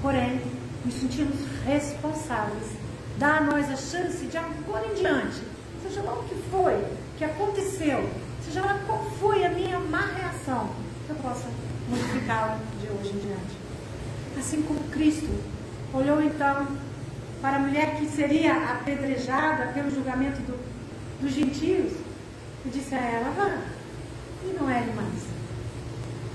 [0.00, 0.40] Porém,
[0.84, 2.72] nos sentimos responsáveis.
[3.18, 5.42] Dá a nós a chance de agora em diante,
[5.82, 6.82] seja lá o que foi,
[7.18, 8.08] que aconteceu,
[8.42, 10.70] seja lá qual foi a minha má reação,
[11.06, 11.48] eu possa
[11.86, 13.69] modificá-la de hoje em diante.
[14.38, 15.28] Assim como Cristo
[15.92, 16.66] olhou então
[17.40, 20.58] para a mulher que seria apedrejada pelo julgamento do,
[21.20, 21.92] dos gentios
[22.64, 23.58] e disse a ela: vá,
[24.44, 25.30] e não é mais.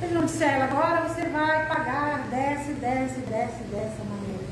[0.02, 4.44] Ele não disse a ela: agora você vai pagar, desce, desce, desce dessa maneira.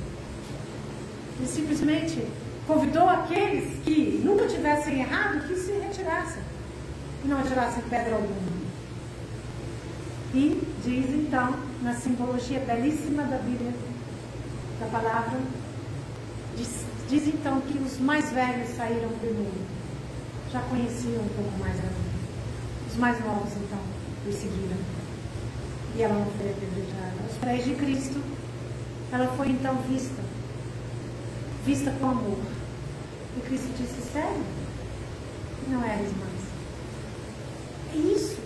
[1.37, 2.27] Ele simplesmente
[2.67, 6.41] convidou aqueles que nunca tivessem errado que se retirassem
[7.23, 8.63] e não atirassem pedra alguma.
[10.33, 11.53] E diz então,
[11.83, 13.73] na simbologia belíssima da Bíblia,
[14.79, 15.39] da palavra,
[16.57, 19.73] diz, diz então que os mais velhos saíram primeiro.
[20.51, 22.13] Já conheciam um pouco mais a vida.
[22.89, 23.79] Os mais novos, então,
[24.27, 24.77] os seguiram.
[25.95, 27.15] E ela não foi apedrejada.
[27.23, 28.23] Aos pés de Cristo,
[29.11, 30.23] ela foi então vista
[31.65, 32.39] vista com amor.
[33.37, 34.43] E Cristo disse: Sério?
[35.67, 36.43] Não eres mais.
[37.93, 38.42] É isso.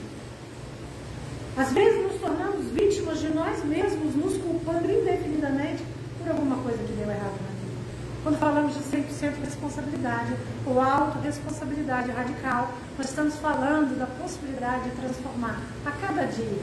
[1.58, 5.84] Às vezes nos tornamos vítimas de nós mesmos, nos culpando indefinidamente
[6.20, 7.78] por alguma coisa que deu errado na vida.
[8.24, 15.60] Quando falamos de 100% responsabilidade ou autorresponsabilidade radical, nós estamos falando da possibilidade de transformar
[15.86, 16.62] a cada dia.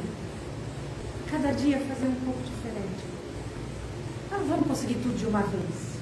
[1.27, 3.05] A cada dia fazer um pouco diferente.
[4.31, 5.95] Não vamos conseguir tudo de uma vez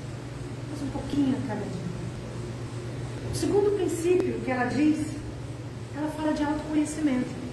[0.82, 1.92] um pouquinho a cada dia.
[3.32, 5.06] O segundo princípio que ela diz,
[5.96, 7.51] ela fala de autoconhecimento.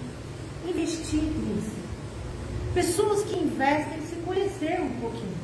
[0.68, 1.80] Investir nisso.
[2.74, 5.34] Pessoas que investem em se conhecer um pouquinho.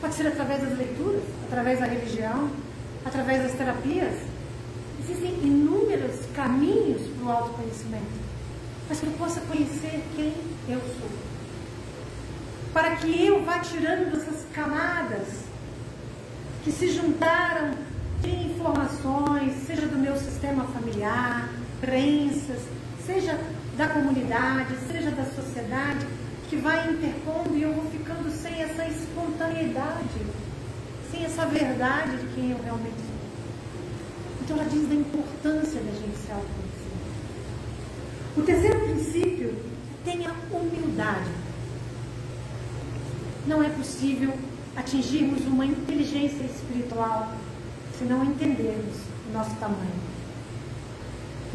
[0.00, 2.50] Pode ser através das leituras, através da religião,
[3.04, 4.14] através das terapias.
[5.02, 8.30] Existem inúmeros caminhos para o autoconhecimento.
[8.88, 10.34] Mas que eu possa conhecer quem
[10.68, 11.10] eu sou.
[12.72, 15.44] Para que eu vá tirando essas camadas
[16.64, 17.72] que se juntaram
[18.20, 21.48] de informações, seja do meu sistema familiar,
[21.80, 22.60] crenças,
[23.06, 23.38] seja
[23.76, 26.06] da comunidade, seja da sociedade,
[26.48, 30.20] que vai interpondo e eu vou ficando sem essa espontaneidade,
[31.10, 33.20] sem essa verdade de quem eu realmente sou.
[34.42, 36.70] Então ela diz da importância da gente se autoconhecer.
[38.36, 39.54] O terceiro princípio
[40.04, 41.30] tenha humildade.
[43.46, 44.32] Não é possível
[44.76, 47.32] atingirmos uma inteligência espiritual
[47.96, 48.96] se não entendermos
[49.28, 50.09] o nosso tamanho.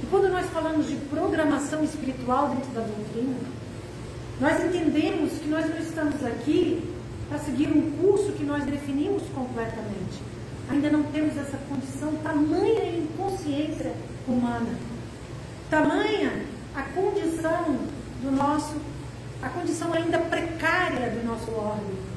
[0.06, 3.38] E quando nós falamos de programação espiritual dentro da doutrina,
[4.39, 6.88] nós entendemos que nós não estamos aqui
[7.28, 10.22] para seguir um curso que nós definimos completamente.
[10.70, 13.94] Ainda não temos essa condição, tamanha inconsciência
[14.28, 14.76] humana,
[15.72, 17.80] tamanha a condição
[18.22, 18.76] do nosso,
[19.41, 22.15] a condição ainda precária do nosso órgão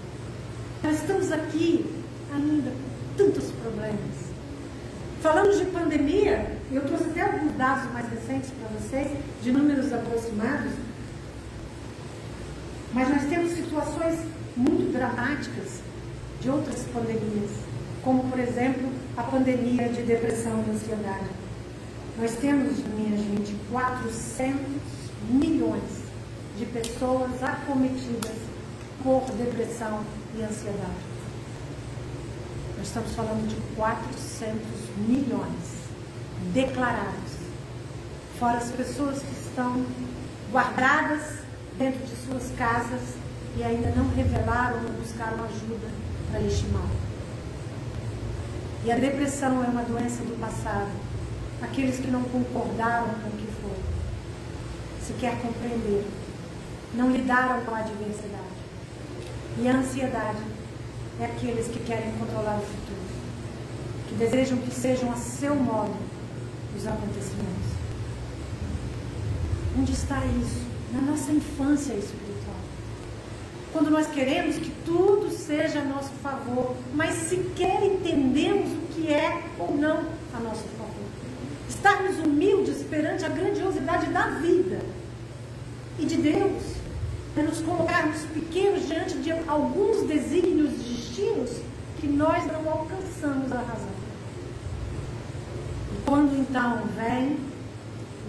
[0.82, 1.84] nós estamos aqui
[2.32, 3.98] ainda com tantos problemas.
[5.20, 9.08] Falamos de pandemia, eu trouxe até alguns dados mais recentes para vocês,
[9.42, 10.72] de números aproximados,
[12.92, 14.18] mas nós temos situações
[14.56, 15.80] muito dramáticas
[16.40, 17.50] de outras pandemias,
[18.02, 21.28] como por exemplo a pandemia de depressão e ansiedade.
[22.18, 24.58] Nós temos, minha gente, 400
[25.30, 26.02] milhões
[26.58, 28.36] de pessoas acometidas
[29.02, 30.02] por depressão
[30.36, 31.08] e ansiedade.
[32.76, 34.58] Nós estamos falando de 400
[35.08, 35.77] milhões
[36.52, 37.32] declarados,
[38.38, 39.84] fora as pessoas que estão
[40.52, 41.38] guardadas
[41.78, 43.14] dentro de suas casas
[43.56, 45.88] e ainda não revelaram ou buscaram ajuda
[46.30, 46.88] para este mal.
[48.84, 50.90] E a depressão é uma doença do passado.
[51.60, 53.76] Aqueles que não concordaram com o que foi,
[55.02, 56.06] se quer compreender,
[56.94, 58.58] não lidaram com a adversidade.
[59.58, 60.38] E a ansiedade
[61.20, 63.02] é aqueles que querem controlar o futuro,
[64.08, 66.07] que desejam que sejam a seu modo
[66.78, 67.68] os acontecimentos.
[69.78, 70.62] Onde está isso?
[70.92, 72.56] Na nossa infância espiritual.
[73.72, 79.42] Quando nós queremos que tudo seja a nosso favor, mas sequer entendemos o que é
[79.58, 80.88] ou não a nosso favor.
[81.68, 84.80] Estarmos humildes perante a grandiosidade da vida
[85.98, 86.62] e de Deus,
[87.36, 91.50] é nos colocarmos pequenos diante de alguns desígnios destinos
[92.00, 93.97] que nós não alcançamos a razão.
[96.08, 97.36] Quando então vem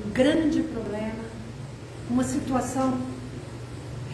[0.06, 1.24] um grande problema,
[2.10, 3.00] uma situação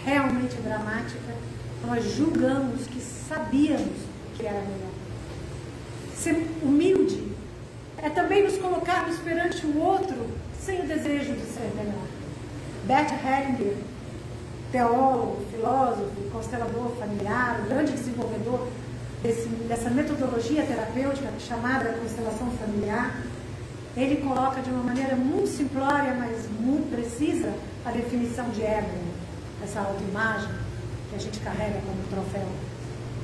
[0.06, 1.34] realmente dramática,
[1.84, 3.97] nós julgamos que sabíamos
[4.38, 4.91] que era melhor.
[6.15, 7.23] Ser humilde
[7.97, 10.15] é também nos colocarmos perante o outro
[10.62, 12.06] sem o desejo de ser melhor.
[12.86, 13.78] Bert Hellinger,
[14.71, 18.67] teólogo, filósofo, constelador familiar, grande desenvolvedor
[19.23, 23.23] desse, dessa metodologia terapêutica chamada constelação familiar,
[23.95, 27.53] ele coloca de uma maneira muito simplória, mas muito precisa,
[27.86, 29.15] a definição de ego
[29.65, 30.49] essa autoimagem
[31.10, 32.47] que a gente carrega como troféu.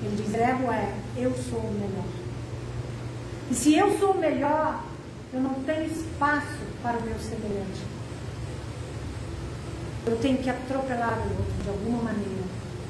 [0.04, 2.06] Ele diz: ego é eu sou o melhor.
[3.50, 4.84] E se eu sou o melhor,
[5.34, 7.82] eu não tenho espaço para o meu semelhante.
[10.06, 12.44] Eu tenho que atropelar o outro de alguma maneira,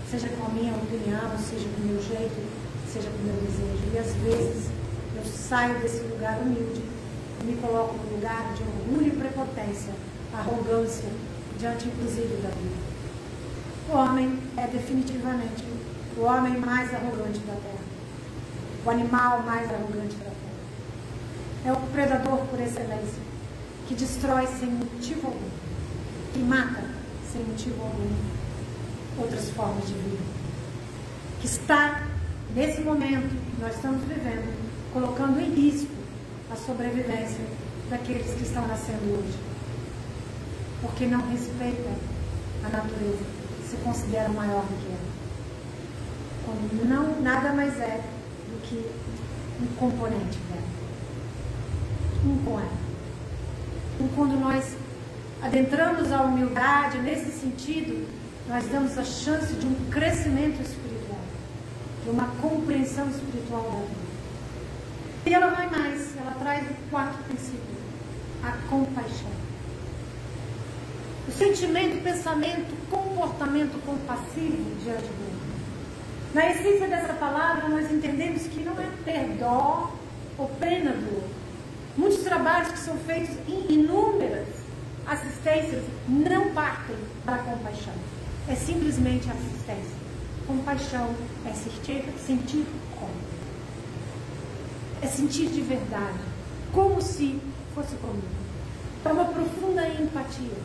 [0.09, 2.47] seja com a minha opinião, seja com o meu jeito,
[2.91, 3.83] seja com o meu desejo.
[3.93, 4.69] E às vezes
[5.17, 6.81] eu saio desse lugar humilde
[7.43, 9.93] me coloco no lugar de orgulho e prepotência,
[10.33, 11.09] arrogância,
[11.57, 12.91] diante inclusive da vida.
[13.89, 15.63] O homem é definitivamente
[16.17, 17.91] o homem mais arrogante da Terra.
[18.85, 20.35] O animal mais arrogante da Terra.
[21.65, 23.21] É o predador por excelência,
[23.87, 25.49] que destrói sem motivo algum,
[26.33, 26.83] que mata
[27.31, 28.09] sem motivo algum
[29.19, 30.23] outras formas de vida.
[31.39, 32.07] Que está,
[32.55, 34.53] nesse momento que nós estamos vivendo,
[34.93, 36.00] colocando em risco
[36.51, 37.45] a sobrevivência
[37.89, 39.37] daqueles que estão nascendo hoje.
[40.81, 41.89] Porque não respeita
[42.65, 45.11] a natureza se considera maior do que ela.
[46.45, 48.03] Quando não, nada mais é
[48.49, 48.85] do que
[49.61, 50.61] um componente dela.
[52.25, 52.81] Um com ela.
[53.99, 54.75] E quando nós
[55.41, 58.05] adentramos a humildade nesse sentido,
[58.49, 61.19] nós damos a chance de um crescimento espiritual,
[62.03, 64.00] de uma compreensão espiritual da vida.
[65.25, 67.75] E ela vai mais, ela traz o quarto princípio,
[68.43, 69.29] a compaixão.
[71.27, 75.41] O sentimento, pensamento, comportamento compassivo diante do outro.
[76.33, 79.93] Na essência dessa palavra, nós entendemos que não é ter dó
[80.37, 81.29] ou pena do outro.
[81.95, 84.47] Muitos trabalhos que são feitos em inúmeras
[85.05, 87.93] assistências não partem da compaixão.
[88.47, 90.01] É simplesmente assistência.
[90.47, 91.13] Compaixão
[91.45, 92.65] é sentir, sentir
[92.97, 93.30] como.
[95.01, 96.19] É sentir de verdade,
[96.71, 97.39] como se
[97.73, 98.27] fosse comigo.
[99.03, 100.57] É uma profunda empatia.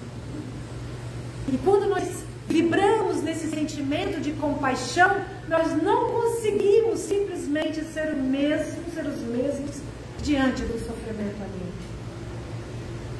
[1.48, 8.82] E quando nós vibramos nesse sentimento de compaixão, nós não conseguimos simplesmente ser, o mesmo,
[8.94, 9.76] ser os mesmos
[10.22, 11.72] diante do sofrimento alheio.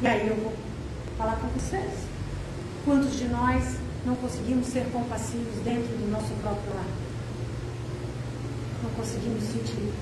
[0.03, 0.53] E aí eu vou
[1.17, 1.93] falar com vocês.
[2.85, 6.87] Quantos de nós não conseguimos ser compassivos dentro do nosso próprio lar?
[8.83, 9.93] Não conseguimos sentir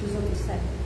[0.00, 0.80] que os outros sentem.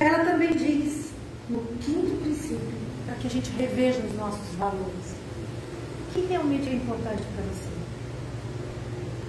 [0.00, 1.10] Ela também diz,
[1.50, 5.18] no quinto princípio, para que a gente reveja os nossos valores.
[6.08, 7.68] O que realmente é importante para você?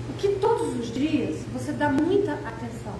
[0.09, 2.95] O que todos os dias você dá muita atenção?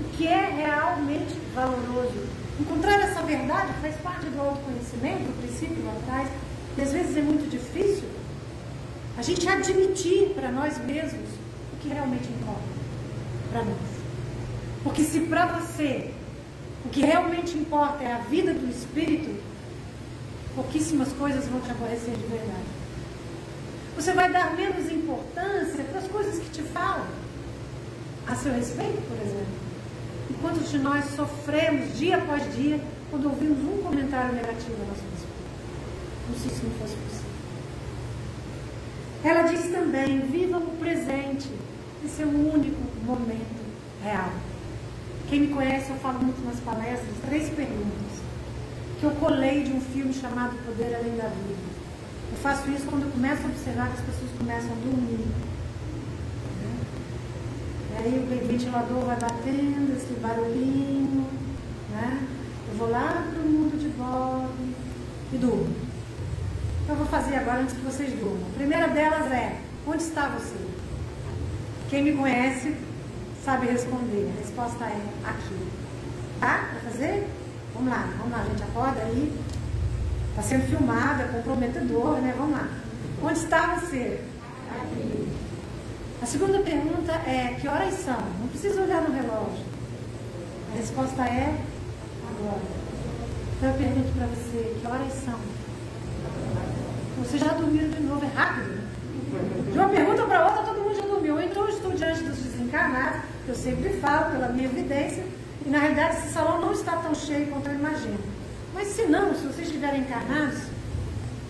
[0.00, 2.26] O que é realmente valoroso?
[2.60, 6.28] Encontrar essa verdade faz parte do autoconhecimento, do princípio lá atrás,
[6.76, 8.08] e às vezes é muito difícil
[9.16, 11.27] a gente admitir para nós mesmos
[11.78, 12.62] o que realmente importa
[13.52, 13.76] para nós.
[14.82, 16.12] Porque se para você
[16.84, 19.40] o que realmente importa é a vida do espírito,
[20.54, 22.78] pouquíssimas coisas vão te aborrecer de verdade.
[23.96, 27.06] Você vai dar menos importância para as coisas que te falam
[28.26, 29.68] a seu respeito, por exemplo.
[30.30, 35.02] E quantos de nós sofremos dia após dia quando ouvimos um comentário negativo a nosso
[35.12, 35.38] respeito?
[36.26, 37.17] Como se isso não fosse possível.
[39.24, 41.48] Ela diz também: viva o presente.
[42.04, 43.58] Esse é o único momento
[44.02, 44.30] real.
[45.28, 48.22] Quem me conhece, eu falo muito nas palestras, três perguntas.
[49.00, 51.68] Que eu colei de um filme chamado Poder Além da Vida.
[52.32, 55.26] Eu faço isso quando eu começo a observar que as pessoas começam a dormir.
[57.96, 61.26] aí o ventilador vai batendo, esse barulhinho,
[61.90, 62.26] né?
[62.70, 64.48] Eu vou lá para o mundo de Bob
[65.32, 65.87] e durmo.
[66.88, 68.48] Então eu vou fazer agora antes que vocês durmam.
[68.50, 70.56] A primeira delas é, onde está você?
[71.90, 72.74] Quem me conhece
[73.44, 74.32] sabe responder.
[74.34, 75.68] A resposta é aqui.
[76.40, 76.70] Tá?
[76.72, 77.28] Vai fazer?
[77.74, 78.62] Vamos lá, vamos lá, gente.
[78.62, 79.38] Acorda aí.
[80.30, 82.34] Está sendo filmado, é comprometedor, né?
[82.38, 82.66] Vamos lá.
[83.22, 84.22] Onde está você?
[84.70, 85.28] Aqui.
[86.22, 88.18] A segunda pergunta é: que horas são?
[88.40, 89.66] Não precisa olhar no relógio.
[90.72, 91.54] A resposta é
[92.30, 92.62] agora.
[93.58, 95.57] Então eu pergunto para você: que horas são?
[97.18, 98.24] Você já dormiu de novo?
[98.24, 98.78] É rápido.
[99.72, 101.40] De uma pergunta para outra, todo mundo já dormiu.
[101.40, 105.24] Então eu estou diante dos desencarnados, eu sempre falo pela minha evidência,
[105.66, 108.18] e na realidade esse salão não está tão cheio quanto eu imagino.
[108.74, 110.60] Mas se não, se vocês estiverem encarnados,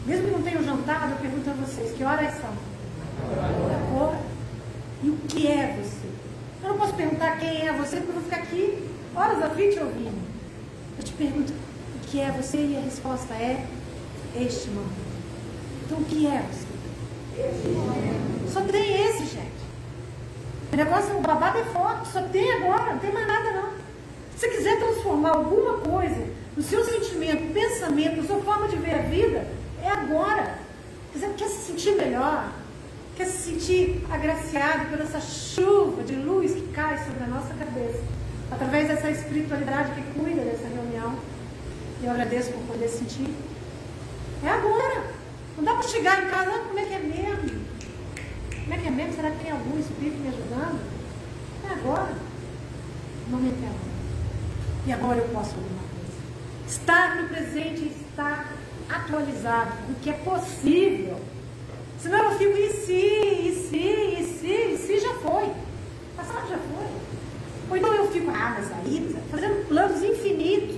[0.06, 2.52] mesmo que não tenham jantado, eu pergunto a vocês: que horas são?
[3.92, 4.18] Agora.
[5.02, 6.08] E o que é você?
[6.62, 9.70] Eu não posso perguntar quem é você, porque eu vou ficar aqui horas a fim
[9.70, 10.28] te ouvindo.
[10.96, 13.64] Eu te pergunto o que é você e a resposta é
[14.34, 15.07] este momento.
[15.88, 16.44] Então o que é?
[18.52, 19.58] Só tem esse, gente.
[20.70, 23.70] O negócio, o babado é forte, só tem agora, não tem mais nada não.
[24.36, 29.02] Se quiser transformar alguma coisa no seu sentimento, pensamento, na sua forma de ver a
[29.02, 29.46] vida,
[29.82, 30.58] é agora.
[31.18, 32.52] Quer, quer se sentir melhor?
[33.16, 38.02] Quer se sentir agraciado por essa chuva de luz que cai sobre a nossa cabeça?
[38.50, 41.18] Através dessa espiritualidade que cuida dessa reunião.
[42.02, 43.34] E eu agradeço por poder sentir.
[44.44, 45.17] É agora.
[45.58, 47.60] Não dá para chegar em casa, ah, como é que é mesmo?
[48.62, 49.14] Como é que é mesmo?
[49.14, 50.80] Será que tem algum espírito me ajudando?
[51.68, 52.14] É agora.
[53.28, 53.80] Não me entendo.
[54.86, 56.16] E agora eu posso alguma coisa.
[56.68, 58.52] Estar no presente estar
[58.88, 61.20] atualizado, o que é possível.
[61.98, 65.52] Senão eu fico, e se, e se, e se, e se já foi.
[66.16, 66.86] Passado já foi.
[67.68, 70.76] Ou então eu fico, ah, mas aí, fazendo planos infinitos.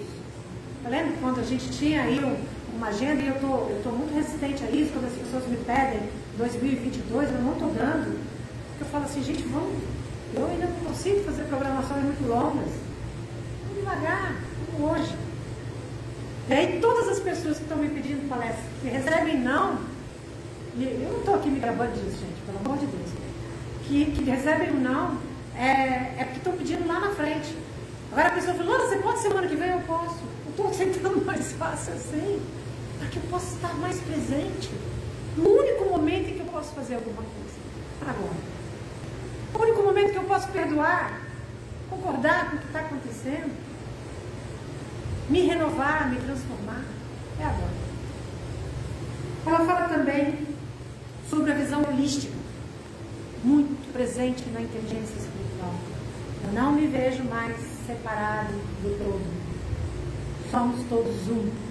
[0.82, 2.38] Tá lendo quando a gente tinha aí um,
[2.80, 5.58] uma agenda e eu tô, eu tô muito resistente a isso, quando as pessoas me
[5.58, 6.00] pedem
[6.38, 8.18] 2022, eu não estou dando.
[8.80, 9.76] Eu falo assim, gente, vamos,
[10.34, 12.72] eu ainda não consigo fazer programações muito longas.
[13.68, 14.34] Vamos devagar,
[14.72, 15.14] vamos hoje.
[16.48, 19.78] E aí todas as pessoas que estão me pedindo palestra, que recebem não,
[20.80, 23.10] eu não estou aqui me gravando disso, gente, pelo amor de Deus,
[23.84, 25.18] que, que recebem não,
[25.54, 27.54] é, é porque estão pedindo lá na frente.
[28.10, 29.68] Agora a pessoa fala, você pode semana que vem?
[29.68, 30.20] Eu posso.
[30.46, 32.40] Eu estou aceitando mais fácil assim,
[33.01, 34.70] para que eu possa estar mais presente.
[35.36, 37.59] No único momento em que eu posso fazer alguma coisa.
[38.03, 38.51] Agora.
[39.55, 41.20] O único momento que eu posso perdoar,
[41.88, 43.57] concordar com o que está acontecendo,
[45.30, 46.84] me renovar, me transformar,
[47.40, 47.80] é agora.
[49.46, 50.46] Ela fala também
[51.28, 52.34] sobre a visão holística,
[53.42, 55.74] muito presente na inteligência espiritual.
[56.44, 59.40] Eu não me vejo mais separado do todo.
[60.51, 61.69] Somos todos um.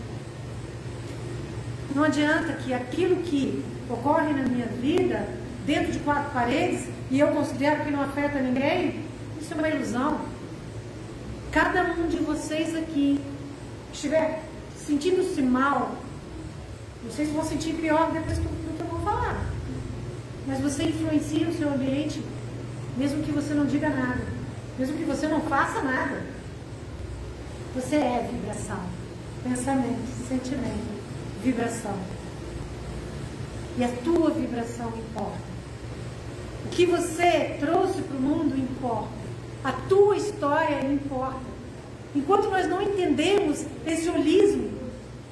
[1.96, 5.28] Não adianta que aquilo que ocorre na minha vida,
[5.66, 9.04] dentro de quatro paredes, e eu considero que não afeta ninguém,
[9.42, 10.22] isso é uma ilusão.
[11.52, 13.20] Cada um de vocês aqui
[13.92, 14.44] estiver
[14.86, 15.96] sentindo-se mal,
[17.04, 19.40] vocês vão sentir pior depois do que eu vou falar.
[20.46, 22.22] Mas você influencia o seu ambiente,
[22.98, 24.22] mesmo que você não diga nada,
[24.78, 26.22] mesmo que você não faça nada.
[27.76, 28.80] Você é vibração,
[29.44, 30.99] pensamento, sentimento,
[31.44, 31.96] vibração.
[33.78, 35.50] E a tua vibração importa.
[36.66, 39.20] O que você trouxe para o mundo importa.
[39.64, 41.40] A tua história importa.
[42.16, 44.72] Enquanto nós não entendemos esse holismo,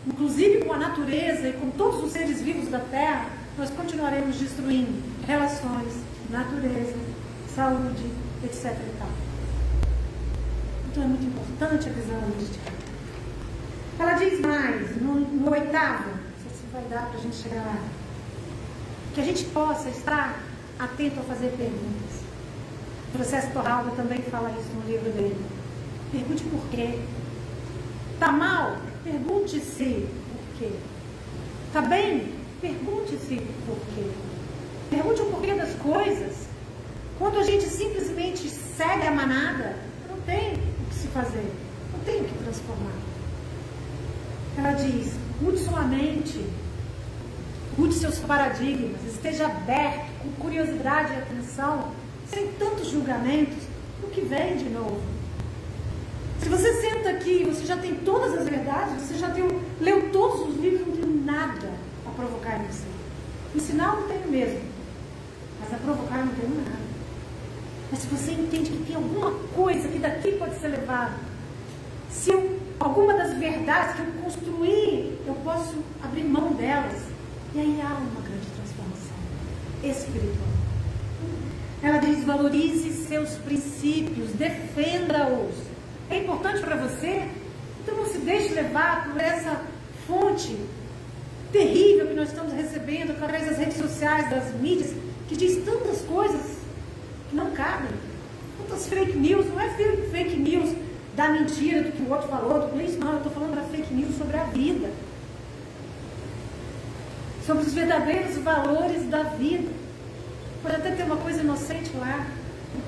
[0.05, 4.91] inclusive com a natureza e com todos os seres vivos da Terra, nós continuaremos destruindo
[5.25, 5.93] relações,
[6.29, 6.95] natureza,
[7.53, 8.11] saúde,
[8.43, 8.77] etc.
[10.91, 12.76] Então é muito importante a visão holística.
[13.99, 17.65] Ela diz mais, no, no oitavo, não sei se vai dar para a gente chegar
[17.65, 17.77] lá,
[19.15, 20.39] que a gente possa estar
[20.77, 22.21] atento a fazer perguntas.
[23.09, 25.43] O processo Torraldo também fala isso no livro dele.
[26.11, 26.99] Pergunte por quê.
[28.13, 28.77] Está mal?
[29.03, 30.71] Pergunte-se por quê.
[31.67, 32.35] Está bem?
[32.61, 34.11] Pergunte-se por quê.
[34.91, 36.47] Pergunte o porquê das coisas.
[37.17, 39.75] Quando a gente simplesmente segue a manada,
[40.07, 41.51] não tem o que se fazer,
[41.91, 43.16] não tem o que transformar.
[44.57, 46.43] Ela diz: mude sua mente,
[47.77, 51.91] mude seus paradigmas, esteja aberto, com curiosidade e atenção,
[52.27, 53.57] sem tantos julgamentos,
[54.03, 54.99] o que vem de novo.
[56.41, 59.43] Se você senta aqui você já tem todas as verdades, você já tem,
[59.79, 61.73] leu todos os livros, não tem nada
[62.05, 62.87] a provocar em você.
[63.55, 64.61] Ensinar não tenho mesmo,
[65.59, 66.87] mas a provocar não tenho nada.
[67.91, 71.26] Mas se você entende que tem alguma coisa que daqui pode ser levada,
[72.17, 77.01] se eu, alguma das verdades que eu construí, eu posso abrir mão delas,
[77.53, 79.17] e aí há uma grande transformação
[79.83, 80.47] espiritual.
[81.81, 85.55] Ela diz: valorize seus princípios, defenda-os.
[86.09, 87.27] É importante para você?
[87.83, 89.61] Então não se deixe levar por essa
[90.07, 90.57] fonte
[91.51, 94.93] terrível que nós estamos recebendo através das redes sociais, das mídias,
[95.29, 96.57] que diz tantas coisas
[97.29, 97.91] que não cabem.
[98.57, 100.86] Tantas fake news, não é fake news
[101.17, 103.91] da mentira, do que o outro falou, do isso, não, eu estou falando da fake
[103.91, 104.91] news sobre a vida.
[107.43, 109.67] Sobre os verdadeiros valores da vida.
[110.61, 112.27] Pode até ter uma coisa inocente lá.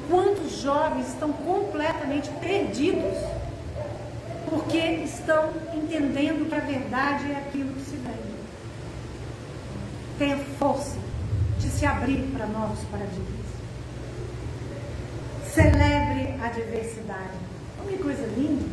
[0.07, 3.17] Quantos jovens estão completamente perdidos
[4.47, 8.39] porque estão entendendo que a verdade é aquilo que se vende.
[10.19, 10.99] Tenha força
[11.57, 13.47] de se abrir para novos paradigmas.
[15.51, 17.48] Celebre a diversidade.
[17.85, 18.65] Olha que coisa linda.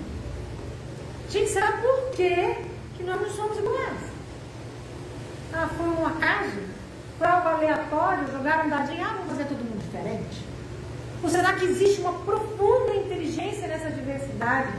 [1.30, 2.56] Gente, será por quê
[2.96, 4.00] que nós não somos iguais?
[5.52, 6.60] Ah, foi um acaso?
[7.18, 8.30] Foi algo aleatório?
[8.30, 9.04] Jogaram um dadinho?
[9.04, 10.44] Ah, vamos fazer todo mundo diferente?
[11.22, 14.72] Ou será que existe uma profunda inteligência nessa diversidade?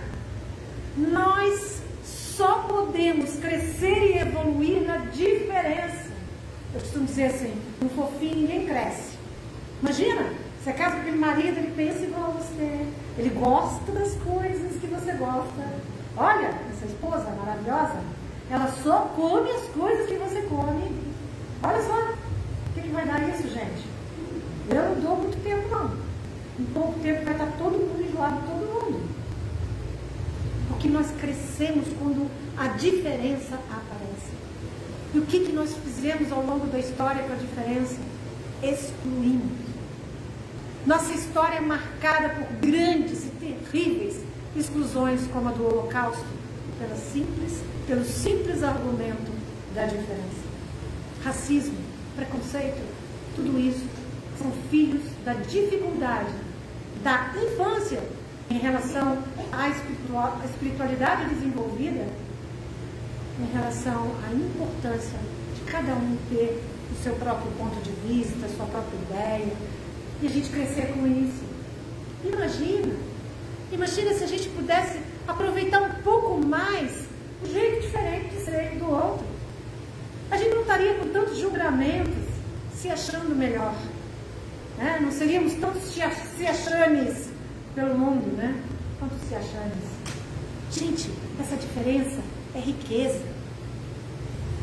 [0.95, 6.07] Nós só podemos crescer e evoluir na diferença.
[6.73, 9.17] Eu costumo dizer assim, no fofinho ninguém cresce.
[9.82, 10.32] Imagina,
[10.63, 12.86] você casa com aquele marido, ele pensa igual a você.
[13.18, 15.63] Ele gosta das coisas que você gosta.
[16.15, 17.99] Olha, essa esposa maravilhosa,
[18.49, 20.91] ela só come as coisas que você come.
[21.63, 23.86] Olha só, o que, que vai dar isso, gente?
[24.70, 25.91] Eu não dou muito tempo, não.
[26.59, 29.09] Em pouco tempo vai estar todo mundo enjoado, todo mundo.
[30.70, 34.32] Porque nós crescemos quando a diferença aparece.
[35.13, 37.97] E o que, que nós fizemos ao longo da história com a diferença?
[38.61, 39.66] Excluímos.
[40.88, 44.23] Nossa história é marcada por grandes e terríveis
[44.55, 46.23] exclusões, como a do Holocausto,
[46.79, 49.29] pela simples, pelo simples argumento
[49.75, 50.47] da diferença.
[51.25, 51.75] Racismo,
[52.15, 52.81] preconceito,
[53.35, 53.85] tudo isso
[54.38, 56.31] são filhos da dificuldade
[57.03, 58.01] da infância
[58.49, 59.21] em relação
[59.51, 59.67] à
[60.45, 62.07] espiritualidade desenvolvida,
[63.41, 65.19] em relação à importância
[65.53, 69.51] de cada um ter o seu próprio ponto de vista, a sua própria ideia,
[70.22, 71.45] e a gente crescer com isso.
[72.24, 72.95] Imagina,
[73.72, 77.05] imagina se a gente pudesse aproveitar um pouco mais
[77.43, 79.26] o jeito diferente de ser do outro.
[80.32, 82.13] A gente não estaria com tantos julgamentos,
[82.74, 83.76] se achando melhor.
[84.78, 84.99] Né?
[85.01, 86.01] Não seríamos tantos se
[86.45, 87.30] achanes
[87.74, 88.61] pelo mundo, né?
[88.99, 89.97] Quantos se achanes.
[90.72, 91.09] Gente,
[91.39, 92.20] essa diferença
[92.53, 93.22] é riqueza.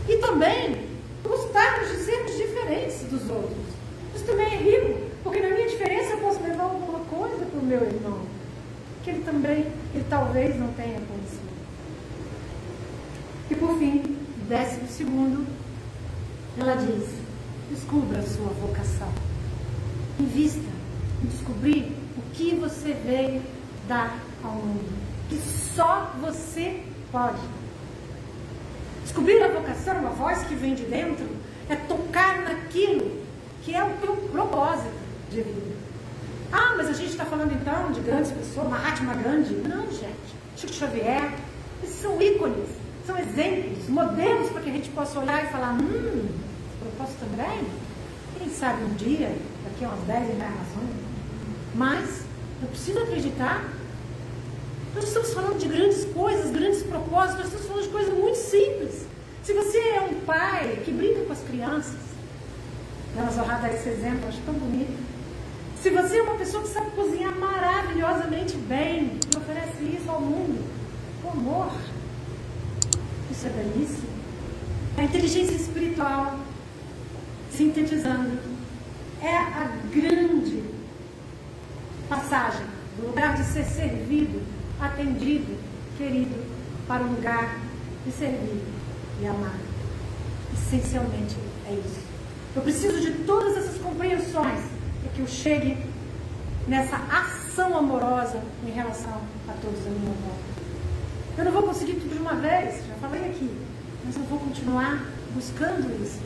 [0.08, 0.88] E também
[1.22, 3.64] gostarmos de sermos diferentes dos outros.
[4.14, 7.64] Isso também é rico, porque na minha diferença eu posso levar alguma coisa para o
[7.64, 8.20] meu irmão.
[9.02, 11.54] Que ele também, ele talvez não tenha conhecido.
[13.50, 15.46] E por fim, décimo segundo,
[16.58, 17.08] ela diz,
[17.70, 19.08] descubra a sua vocação.
[20.20, 20.60] Invista
[21.22, 23.42] em descobrir o que você veio
[23.88, 24.92] dar ao mundo.
[25.30, 27.40] Que só você pode.
[29.02, 31.26] Descobrir a vocação, a voz que vem de dentro,
[31.68, 33.24] é tocar naquilo
[33.62, 35.03] que é o teu propósito
[35.34, 35.76] de vida.
[36.52, 39.54] Ah, mas a gente está falando então de grandes pessoas, Mahatma Gandhi.
[39.68, 40.34] Não, gente.
[40.56, 41.32] Chico Xavier.
[41.82, 42.68] Esses são ícones,
[43.06, 46.28] são exemplos, modelos para que a gente possa olhar e falar: hum,
[46.80, 47.66] propósito também?
[48.38, 50.94] Quem sabe um dia, daqui a umas 10 encarnações.
[51.74, 52.24] Mas
[52.62, 53.64] eu preciso acreditar.
[54.94, 59.06] Nós estamos falando de grandes coisas, grandes propósitos, nós estamos falando de coisas muito simples.
[59.42, 61.98] Se você é um pai que brinca com as crianças,
[63.16, 65.03] elas dar esse exemplo, acho tão bonito.
[65.84, 70.64] Se você é uma pessoa que sabe cozinhar maravilhosamente bem, e oferece isso ao mundo,
[71.20, 71.74] com amor,
[73.30, 74.08] isso é belíssimo.
[74.96, 76.38] A inteligência espiritual,
[77.50, 78.38] sintetizando,
[79.20, 80.64] é a grande
[82.08, 82.64] passagem
[82.96, 84.40] do lugar de ser servido,
[84.80, 85.54] atendido,
[85.98, 86.46] querido,
[86.88, 87.58] para o lugar
[88.06, 88.62] de servir
[89.20, 89.58] e amar.
[90.54, 91.36] Essencialmente
[91.68, 92.00] é isso.
[92.56, 94.73] Eu preciso de todas essas compreensões
[95.04, 95.76] para que eu chegue
[96.66, 100.54] nessa ação amorosa em relação a todos a minha volta.
[101.36, 103.50] Eu não vou conseguir tudo de uma vez, já falei aqui,
[104.04, 106.20] mas eu vou continuar buscando isso.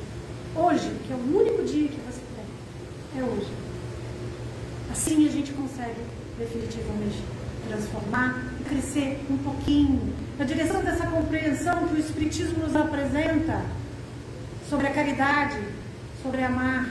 [0.54, 3.50] Hoje, que é o único dia que você tem, é hoje.
[4.92, 6.00] Assim a gente consegue
[6.38, 7.22] definitivamente
[7.68, 13.60] transformar e crescer um pouquinho na direção dessa compreensão que o Espiritismo nos apresenta
[14.70, 15.58] sobre a caridade,
[16.22, 16.86] sobre amar,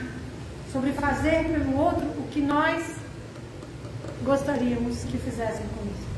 [0.72, 2.96] sobre fazer pelo outro o que nós
[4.24, 6.08] gostaríamos que fizessem com isso.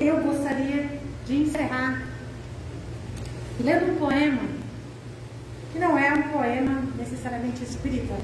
[0.00, 2.02] Eu gostaria de encerrar
[3.60, 4.42] lendo um poema
[5.72, 8.14] que não é um poema necessariamente espírita.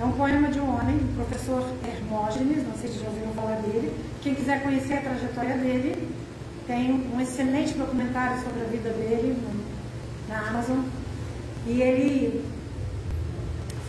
[0.00, 3.56] É um poema de um homem, o professor Hermógenes, não sei se já ouviram falar
[3.56, 3.94] dele.
[4.20, 6.08] Quem quiser conhecer a trajetória dele,
[6.66, 9.36] tem um excelente documentário sobre a vida dele
[10.28, 10.80] na Amazon.
[11.68, 12.44] E ele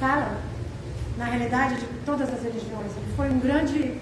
[0.04, 0.38] fala,
[1.18, 2.92] na realidade, de todas as religiões.
[2.98, 3.98] Ele foi um grande,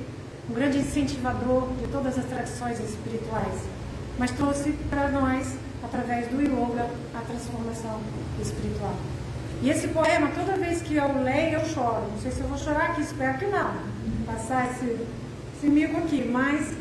[0.50, 3.54] um grande incentivador de todas as tradições espirituais,
[4.18, 8.00] mas trouxe para nós, através do yoga, a transformação
[8.42, 8.96] espiritual.
[9.62, 12.08] E esse poema, toda vez que eu leio, eu choro.
[12.12, 13.72] Não sei se eu vou chorar aqui, espero que não.
[14.26, 15.06] Passar esse,
[15.56, 16.74] esse mico aqui, mas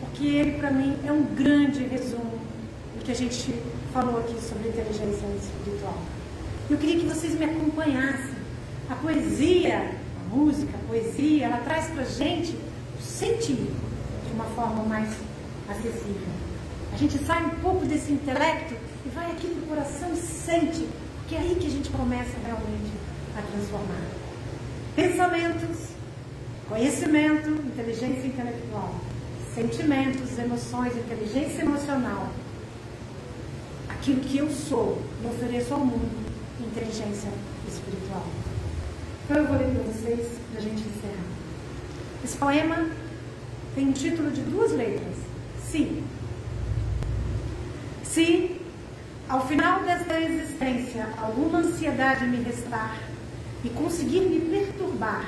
[0.00, 2.38] porque ele, para mim, é um grande resumo
[2.96, 3.54] do que a gente
[3.92, 5.98] falou aqui sobre inteligência espiritual.
[6.70, 8.31] Eu queria que vocês me acompanhassem.
[8.92, 9.90] A poesia,
[10.20, 12.54] a música, a poesia, ela traz para gente
[12.98, 15.08] o sentir de uma forma mais
[15.66, 16.28] acessível.
[16.92, 18.74] A gente sai um pouco desse intelecto
[19.06, 20.86] e vai aqui no coração e sente,
[21.16, 22.92] porque é aí que a gente começa realmente
[23.34, 24.02] a transformar.
[24.94, 25.78] Pensamentos,
[26.68, 28.94] conhecimento, inteligência intelectual,
[29.54, 32.28] sentimentos, emoções, inteligência emocional.
[33.88, 36.30] Aquilo que eu sou e ofereço ao mundo,
[36.60, 37.30] inteligência
[37.66, 38.26] espiritual.
[39.32, 41.24] Então eu vou ler para vocês para a gente encerrar.
[42.22, 42.86] Esse poema
[43.74, 45.16] tem um título de duas letras.
[45.58, 46.04] Sim.
[48.04, 48.60] Se,
[49.30, 52.98] ao final desta existência, alguma ansiedade me restar
[53.64, 55.24] e conseguir me perturbar,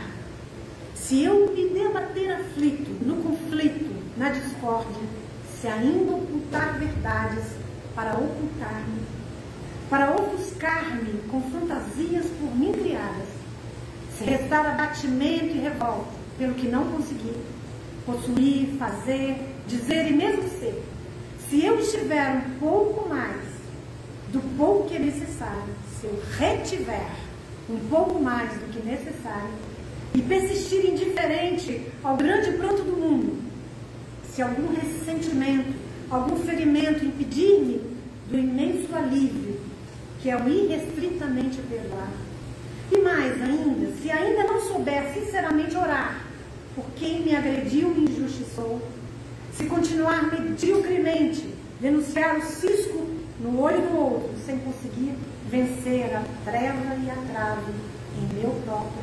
[0.95, 5.01] se eu me debater aflito, no conflito, na discórdia,
[5.59, 7.53] se ainda ocultar verdades
[7.95, 9.01] para ocultar-me,
[9.89, 13.34] para ofuscar-me com fantasias por mim criadas,
[14.19, 17.33] se restar abatimento e revolta pelo que não consegui,
[18.05, 19.37] possuir, fazer,
[19.67, 20.83] dizer e mesmo ser,
[21.49, 23.43] se eu estiver um pouco mais
[24.33, 27.09] do pouco que é necessário, se eu retiver
[27.69, 29.55] um pouco mais do que necessário
[30.15, 33.43] e persistir indiferente ao grande pronto do mundo,
[34.31, 35.73] se algum ressentimento,
[36.11, 37.81] algum ferimento impedir-me
[38.29, 39.61] do imenso alívio
[40.21, 42.24] que é o irrestritamente perdoar.
[42.93, 46.25] E mais ainda, se ainda não souber sinceramente orar
[46.75, 48.81] por quem me agrediu e injustiçou,
[49.53, 51.49] se continuar mediocremente,
[51.81, 53.07] denunciar o cisco
[53.41, 55.15] no olho do outro, sem conseguir
[55.49, 57.73] vencer a treva e a trave
[58.19, 59.03] em meu próprio,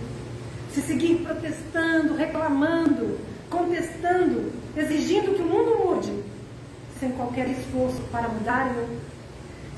[0.73, 3.19] se seguir protestando, reclamando,
[3.49, 6.13] contestando, exigindo que o mundo mude,
[6.99, 8.87] sem qualquer esforço para mudar eu.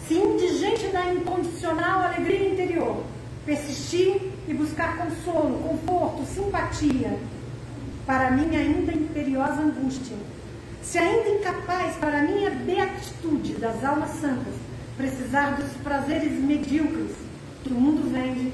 [0.08, 3.04] Se indigente da incondicional alegria interior,
[3.46, 7.18] persistir e buscar consolo, conforto, simpatia
[8.06, 10.16] para minha ainda imperiosa angústia.
[10.82, 14.54] Se ainda incapaz para a minha beatitude das almas santas,
[14.98, 17.12] precisar dos prazeres medíocres
[17.64, 18.52] que o mundo vende,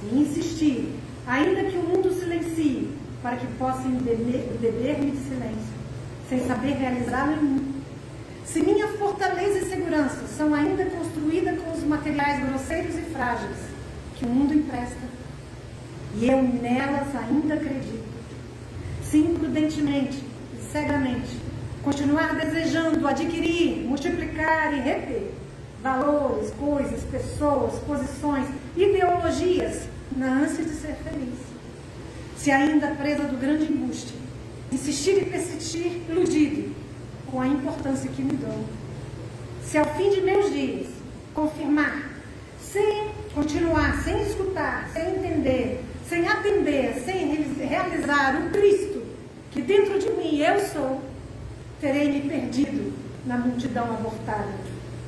[0.00, 0.94] se insistir,
[1.26, 2.90] ainda que o mundo silencie,
[3.22, 5.74] para que possam beber-me de silêncio,
[6.28, 7.72] sem saber realizar nenhum.
[8.44, 13.63] Se minha fortaleza e segurança são ainda construídas com os materiais grosseiros e frágeis
[14.16, 15.08] que o mundo empresta,
[16.16, 18.04] e eu nelas ainda acredito,
[19.02, 20.22] se imprudentemente
[20.54, 21.38] e cegamente
[21.82, 25.34] continuar desejando adquirir, multiplicar e reter
[25.84, 29.82] valores, coisas, pessoas, posições, ideologias,
[30.16, 31.38] na ânsia de ser feliz.
[32.38, 34.14] Se ainda presa do grande embuste,
[34.72, 36.74] insistir e persistir iludido
[37.30, 38.64] com a importância que me dou.
[39.62, 40.86] Se ao fim de meus dias
[41.34, 42.10] confirmar,
[42.58, 49.02] sem continuar, sem escutar, sem entender, sem atender, sem realizar o Cristo
[49.50, 51.00] que dentro de mim eu sou,
[51.80, 52.92] terei me perdido
[53.26, 54.52] na multidão abortada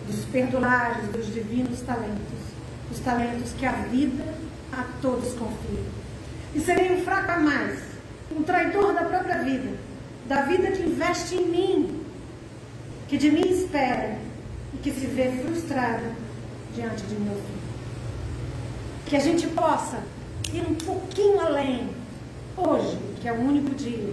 [0.07, 2.39] dos perdulários dos divinos talentos,
[2.91, 4.25] os talentos que a vida
[4.73, 5.85] a todos confia
[6.55, 7.81] e serei um fraco a mais,
[8.35, 9.77] um traidor da própria vida,
[10.27, 12.03] da vida que investe em mim,
[13.09, 14.19] que de mim espera
[14.73, 16.05] e que se vê frustrado
[16.75, 17.66] diante de meu fim.
[19.07, 20.03] Que a gente possa
[20.53, 21.89] ir um pouquinho além,
[22.57, 24.13] hoje, que é o único dia,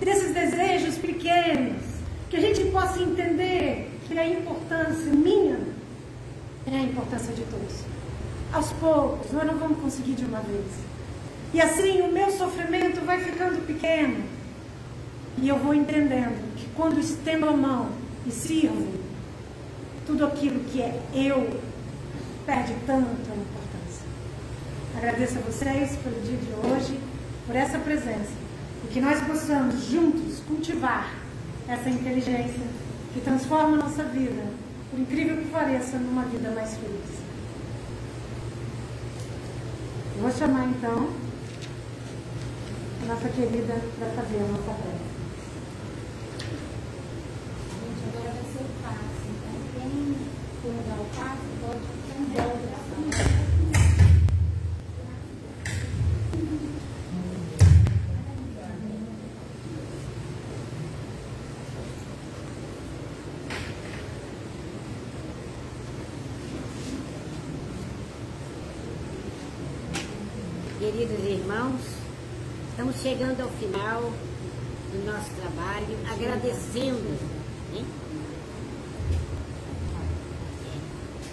[0.00, 1.82] desses desejos pequenos,
[2.30, 5.58] que a gente possa entender que a importância minha
[6.66, 7.82] é a importância de todos.
[8.52, 10.66] Aos poucos, nós não vamos conseguir de uma vez.
[11.52, 14.22] E assim o meu sofrimento vai ficando pequeno.
[15.38, 17.88] E eu vou entendendo que quando estendo a mão
[18.26, 18.86] e sirvo,
[20.06, 21.60] tudo aquilo que é eu
[22.46, 23.57] perde tanto.
[24.98, 26.98] Agradeço a vocês pelo dia de hoje.
[27.46, 28.32] por essa presença.
[28.84, 31.14] E que nós possamos juntos cultivar
[31.68, 32.66] essa inteligência
[33.14, 34.42] que transforma a nossa vida,
[34.90, 37.20] por incrível que pareça, numa vida mais feliz.
[40.20, 41.10] Vou chamar então
[43.04, 44.72] a nossa querida para fazer nossa
[70.98, 71.80] Queridos irmãos,
[72.70, 77.16] estamos chegando ao final do nosso trabalho, agradecendo,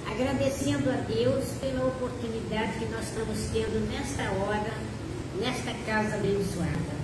[0.05, 4.71] agradecendo a Deus pela oportunidade que nós estamos tendo nesta hora,
[5.39, 6.95] nesta casa abençoada.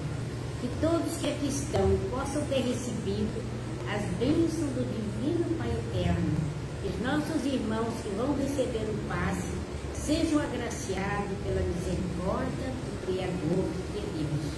[0.61, 3.41] Que todos que aqui estão possam ter recebido
[3.89, 6.37] as bênçãos do Divino Pai Eterno.
[6.85, 9.60] Os nossos irmãos que vão receber o passe
[10.05, 14.53] sejam agraciados pela misericórdia do Criador de Deus.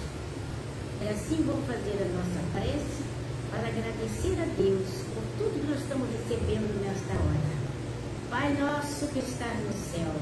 [1.02, 3.04] E assim vamos fazer a nossa prece
[3.50, 7.54] para agradecer a Deus por tudo que nós estamos recebendo nesta hora.
[8.30, 10.14] Pai nosso que estás no céu,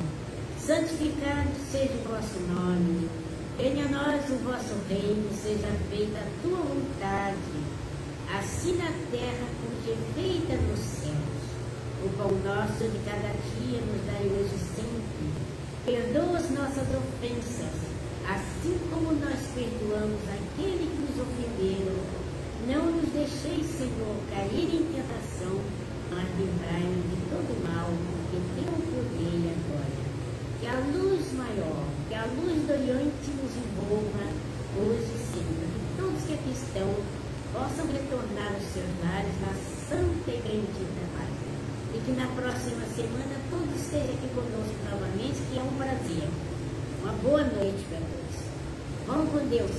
[0.59, 3.09] santificado seja o vosso nome.
[3.57, 7.37] Venha a nós o vosso reino, seja feita a tua vontade,
[8.39, 11.43] assim na terra como é feita nos céus.
[12.05, 15.02] O pão nosso de cada dia nos dai hoje sempre.
[15.85, 17.75] Perdoa as nossas ofensas,
[18.23, 21.99] assim como nós perdoamos aquele que nos ofenderam.
[22.71, 25.59] Não nos deixeis, Senhor, cair em tentação,
[26.09, 30.07] mas livrai-nos de todo mal, porque teu poder agora.
[30.61, 34.31] Que a luz maior, que a luz do Oriente nos envolva
[34.79, 35.67] hoje e sempre.
[35.67, 36.95] Que todos que aqui estão
[37.53, 39.53] possam retornar aos seus lares na
[39.91, 41.42] santa e bendita paz
[41.95, 46.29] e que na próxima semana todos estejam aqui conosco novamente, que é um prazer.
[47.03, 49.07] Uma boa noite para todos.
[49.07, 49.71] Vamos com Deus.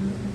[0.00, 0.29] Uhum.